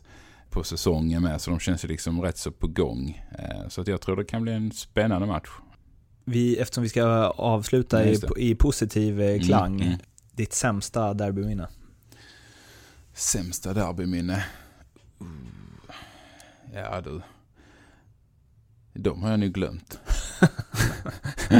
[0.50, 3.22] på säsongen med så de känns ju liksom rätt så på gång.
[3.38, 5.48] Eh, så att jag tror det kan bli en spännande match
[6.24, 9.98] vi, eftersom vi ska avsluta i, i, positiv eh, mm, klang, mm, mm.
[10.32, 11.68] ditt sämsta derbyminne?
[13.14, 14.44] Sämsta derbyminne?
[15.20, 15.26] Uh.
[16.74, 17.20] Ja du.
[18.94, 19.98] De har jag nu glömt.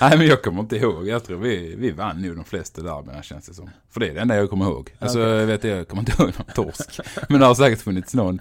[0.00, 1.08] Nej men jag kommer inte ihåg.
[1.08, 3.70] Jag tror vi, vi vann nog de flesta derbyna känns det som.
[3.90, 4.94] För det är det enda jag kommer ihåg.
[4.98, 5.30] Alltså okay.
[5.30, 7.00] jag vet jag kommer inte ihåg någon torsk.
[7.28, 8.40] men det har säkert funnits någon.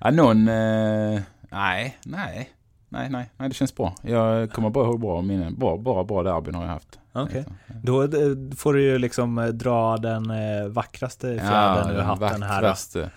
[0.00, 1.20] Ja, någon, eh,
[1.50, 2.54] nej, nej
[2.94, 3.94] nej, nej, nej, det känns bra.
[4.02, 5.54] Jag kommer bara ihåg bra minnen.
[5.58, 6.98] Bara, bara bra derbyn har jag haft.
[7.12, 7.54] Okej, okay.
[7.82, 8.08] då eh,
[8.56, 13.00] får du ju liksom eh, dra den eh, vackraste fjädern ja, ur hatten vackraste.
[13.00, 13.10] här.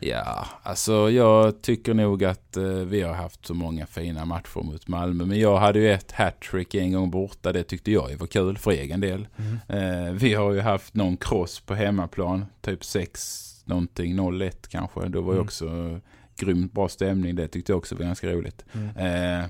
[0.00, 2.56] Ja, alltså jag tycker nog att
[2.86, 5.24] vi har haft så många fina matcher mot Malmö.
[5.24, 7.52] Men jag hade ju ett hattrick en gång borta.
[7.52, 9.28] Det tyckte jag var kul för egen del.
[9.68, 10.16] Mm.
[10.16, 12.46] vi har ju haft någon cross på hemmaplan.
[12.60, 15.08] Typ 6 någonting, 0-1 kanske.
[15.08, 15.44] Då var ju mm.
[15.44, 16.00] också
[16.36, 17.34] grymt bra stämning.
[17.34, 18.64] Det tyckte jag också var ganska roligt.
[18.72, 19.40] Mm.
[19.40, 19.48] Eh,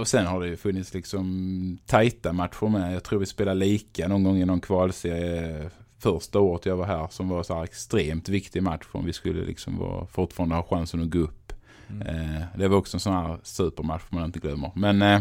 [0.00, 2.94] och sen har det ju funnits liksom tajta matcher med.
[2.94, 7.08] Jag tror vi spelade lika någon gång i någon kvalserie första året jag var här
[7.10, 11.02] som var så här extremt viktig match om vi skulle liksom vara, fortfarande ha chansen
[11.02, 11.52] att gå upp.
[11.90, 12.06] Mm.
[12.06, 14.70] Eh, det var också en sån här supermatch man inte glömmer.
[14.74, 15.20] Men eh,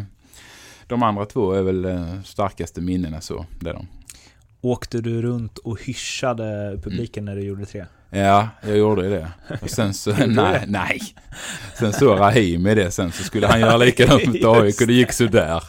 [0.87, 3.45] de andra två är väl eh, starkaste minnena så.
[3.59, 3.87] Det är de.
[4.61, 7.35] Åkte du runt och hyschade publiken mm.
[7.35, 7.85] när du gjorde tre?
[8.15, 9.31] Ja, jag gjorde ju det.
[9.61, 11.01] Och sen så, nej, nej.
[11.79, 15.11] Sen så Rahimi det sen så skulle han göra likadant mot AIK och det gick
[15.11, 15.63] sådär.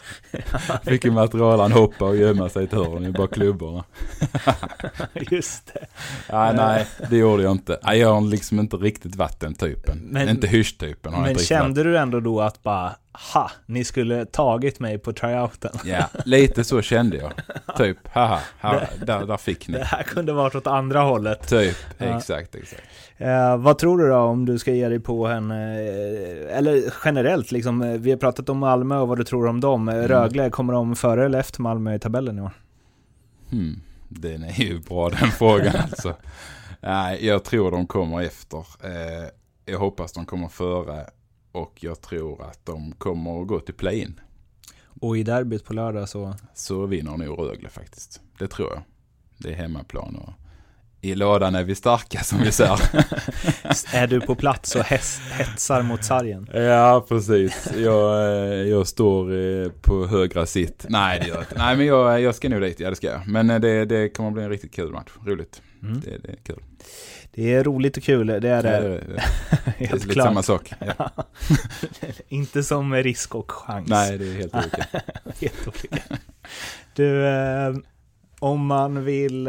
[0.82, 3.84] Fick ju materialen hoppa och gömma sig i ett hörn i bara klubborna.
[5.30, 5.86] Just det.
[6.28, 7.78] Ja, nej, det gjorde jag inte.
[7.82, 9.98] Jag har liksom inte riktigt varit den typen.
[9.98, 11.12] Men, inte hysch-typen.
[11.12, 12.96] Men kände du ändå då att bara,
[13.34, 15.72] ha, ni skulle tagit mig på tryouten?
[15.84, 17.32] Ja, lite så kände jag.
[17.76, 19.78] Typ, haha, här, där, där fick ni.
[19.78, 21.48] Det här kunde varit åt andra hållet.
[21.48, 22.16] Typ, ja.
[22.16, 22.82] exakt, exakt.
[23.16, 27.52] Eh, vad tror du då om du ska ge dig på en, eh, eller generellt
[27.52, 29.88] liksom, eh, vi har pratat om Malmö och vad du tror om dem.
[29.88, 30.08] Mm.
[30.08, 32.52] Rögle, kommer de före eller efter Malmö i tabellen i år?
[33.50, 33.80] Hmm.
[34.08, 36.14] Den är ju bra den frågan alltså.
[36.80, 38.58] Nej, jag tror de kommer efter.
[38.58, 39.28] Eh,
[39.64, 41.06] jag hoppas de kommer före
[41.56, 44.20] och jag tror att de kommer att gå till play-in.
[45.00, 46.34] Och i derbyt på lördag så?
[46.54, 48.20] Så vinner nog Rögle faktiskt.
[48.38, 48.82] Det tror jag.
[49.38, 50.32] Det är hemmaplan och
[51.00, 52.80] i lådan är vi starka som vi säger.
[53.92, 56.48] är du på plats och hetsar mot sargen?
[56.54, 57.70] Ja, precis.
[57.76, 60.86] Jag, eh, jag står eh, på högra sitt.
[60.88, 61.58] Nej, det gör jag inte.
[61.58, 62.80] Nej, men jag, jag ska nog dit.
[62.80, 63.28] Ja, det ska jag.
[63.28, 65.10] Men eh, det, det kommer bli en riktigt kul match.
[65.26, 65.62] Roligt.
[65.82, 66.00] Mm.
[66.00, 66.62] Det, det är kul.
[67.32, 68.50] Det är roligt och kul, det är det.
[68.50, 69.04] Ja, det, är,
[69.78, 69.84] det.
[69.84, 70.72] är lite samma sak.
[70.98, 71.10] Ja.
[72.28, 73.88] inte som risk och chans.
[73.88, 74.86] Nej, det är helt olika.
[75.40, 76.02] helt olika.
[76.94, 77.24] Du,
[78.38, 79.48] om man vill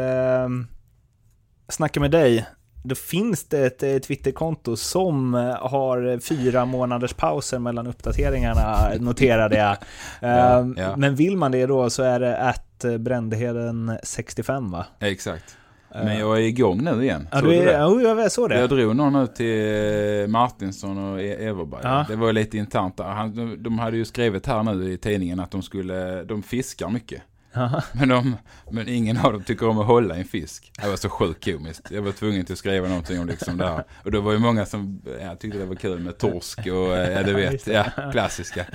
[1.68, 2.46] snacka med dig,
[2.82, 5.40] då finns det ett, ett Twitterkonto som eh,
[5.70, 9.76] har fyra månaders pauser mellan uppdateringarna, noterade jag.
[10.20, 10.96] ja, ehm, ja.
[10.96, 14.86] Men vill man det då så är det att Brändheden65 va?
[15.00, 15.56] Exakt.
[15.92, 17.28] Men jag är igång nu igen.
[17.32, 18.60] Ja, du är, ja, jag såg det.
[18.60, 21.80] Jag drog någon ut till Martinsson och e- Everberg.
[21.82, 22.04] Ja.
[22.08, 23.56] Det var lite internt där.
[23.56, 27.22] de hade ju skrivit här nu i tidningen att de skulle, de fiskar mycket.
[27.92, 28.36] Men, de,
[28.70, 30.72] men ingen av dem tycker om att hålla en fisk.
[30.82, 31.90] Det var så sjukt komiskt.
[31.90, 33.84] Jag var tvungen till att skriva någonting om liksom det här.
[34.04, 37.22] Och det var ju många som ja, tyckte det var kul med torsk och ja,
[37.22, 38.66] du vet, ja, klassiska.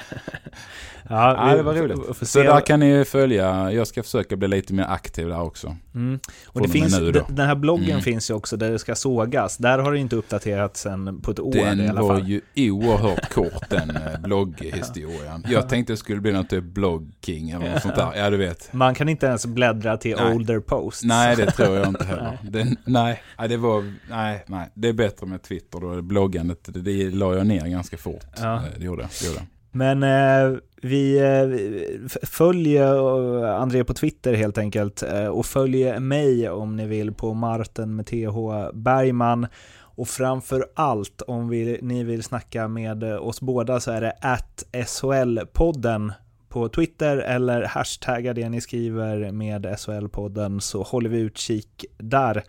[1.10, 2.28] Ja, ja det var roligt.
[2.28, 3.72] Så där kan ni följa.
[3.72, 5.76] Jag ska försöka bli lite mer aktiv där också.
[5.96, 6.20] Mm.
[6.46, 8.02] Och det finns, den här bloggen mm.
[8.02, 9.58] finns ju också där det ska sågas.
[9.58, 12.08] Där har det inte uppdaterats sen på ett år den i alla fall.
[12.08, 15.46] Den var ju oerhört kort den eh, blogghistorien.
[15.50, 18.14] Jag tänkte det skulle bli något typ bloggking eller något sånt där.
[18.16, 18.73] Ja, du vet.
[18.74, 20.36] Man kan inte ens bläddra till nej.
[20.36, 21.04] older posts.
[21.04, 22.38] Nej, det tror jag inte heller.
[22.52, 24.70] Den, nej, det var, nej, nej.
[24.74, 26.02] Det är bättre med Twitter då.
[26.02, 28.26] Bloggandet, det, det la jag ner ganska fort.
[28.38, 28.62] Ja.
[28.78, 29.48] Det gjorde jag.
[29.76, 32.96] Men eh, vi eh, följer
[33.44, 37.96] eh, André på Twitter helt enkelt eh, och följer mig om ni vill på Marten
[37.96, 38.38] med TH
[38.74, 39.48] Bergman.
[39.96, 44.66] Och framför allt om vi, ni vill snacka med oss båda så är det at
[44.72, 46.12] SHL-podden
[46.54, 52.44] på Twitter eller hashtagga det ni skriver med SHL-podden så håller vi utkik där.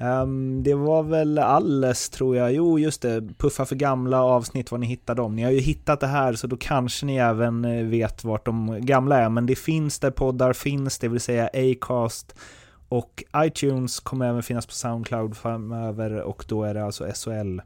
[0.00, 2.52] Um, det var väl alles tror jag.
[2.52, 3.20] Jo, just det.
[3.38, 5.36] Puffa för gamla avsnitt, var ni hittar dem.
[5.36, 8.78] Ni har ju hittat det här så då kanske ni även eh, vet vart de
[8.80, 9.28] gamla är.
[9.28, 12.34] Men det finns där poddar finns, det vill säga Acast
[12.88, 17.60] och iTunes kommer även finnas på Soundcloud framöver och då är det alltså SHL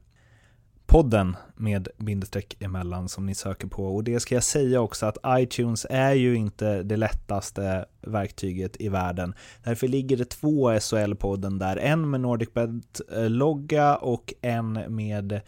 [0.93, 3.86] podden med bindestreck emellan som ni söker på.
[3.86, 8.88] Och det ska jag säga också att iTunes är ju inte det lättaste verktyget i
[8.88, 9.34] världen.
[9.64, 15.40] Därför ligger det två SHL-podden där, en med NordicBet-logga eh, och en med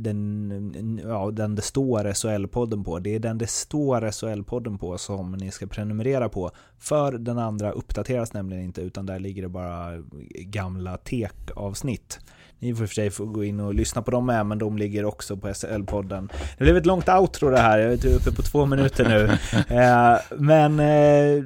[0.00, 2.98] den, ja, den det står SHL-podden på.
[2.98, 6.50] Det är den det står SHL-podden på som ni ska prenumerera på.
[6.78, 10.02] För den andra uppdateras nämligen inte utan där ligger det bara
[10.34, 12.20] gamla tek-avsnitt.
[12.60, 15.04] Ni får för sig få gå in och lyssna på dem med, men de ligger
[15.04, 16.28] också på SL-podden.
[16.58, 19.24] Det blev ett långt outro det här, jag är uppe på två minuter nu.
[19.76, 21.44] eh, men eh,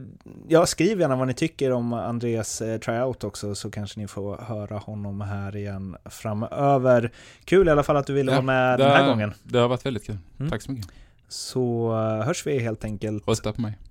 [0.48, 4.36] ja, skriv gärna vad ni tycker om Andreas eh, tryout också, så kanske ni får
[4.36, 7.10] höra honom här igen framöver.
[7.44, 9.32] Kul i alla fall att du ville ja, vara med den här gången.
[9.42, 10.18] Det har varit väldigt kul.
[10.38, 10.50] Mm.
[10.50, 10.90] Tack så mycket.
[11.28, 11.92] Så
[12.24, 13.28] hörs vi helt enkelt.
[13.28, 13.78] Rösta på mig.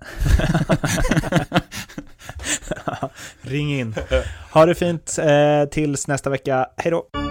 [3.42, 3.96] Ring in.
[4.52, 6.68] Ha det fint eh, tills nästa vecka.
[6.78, 7.31] Hej då!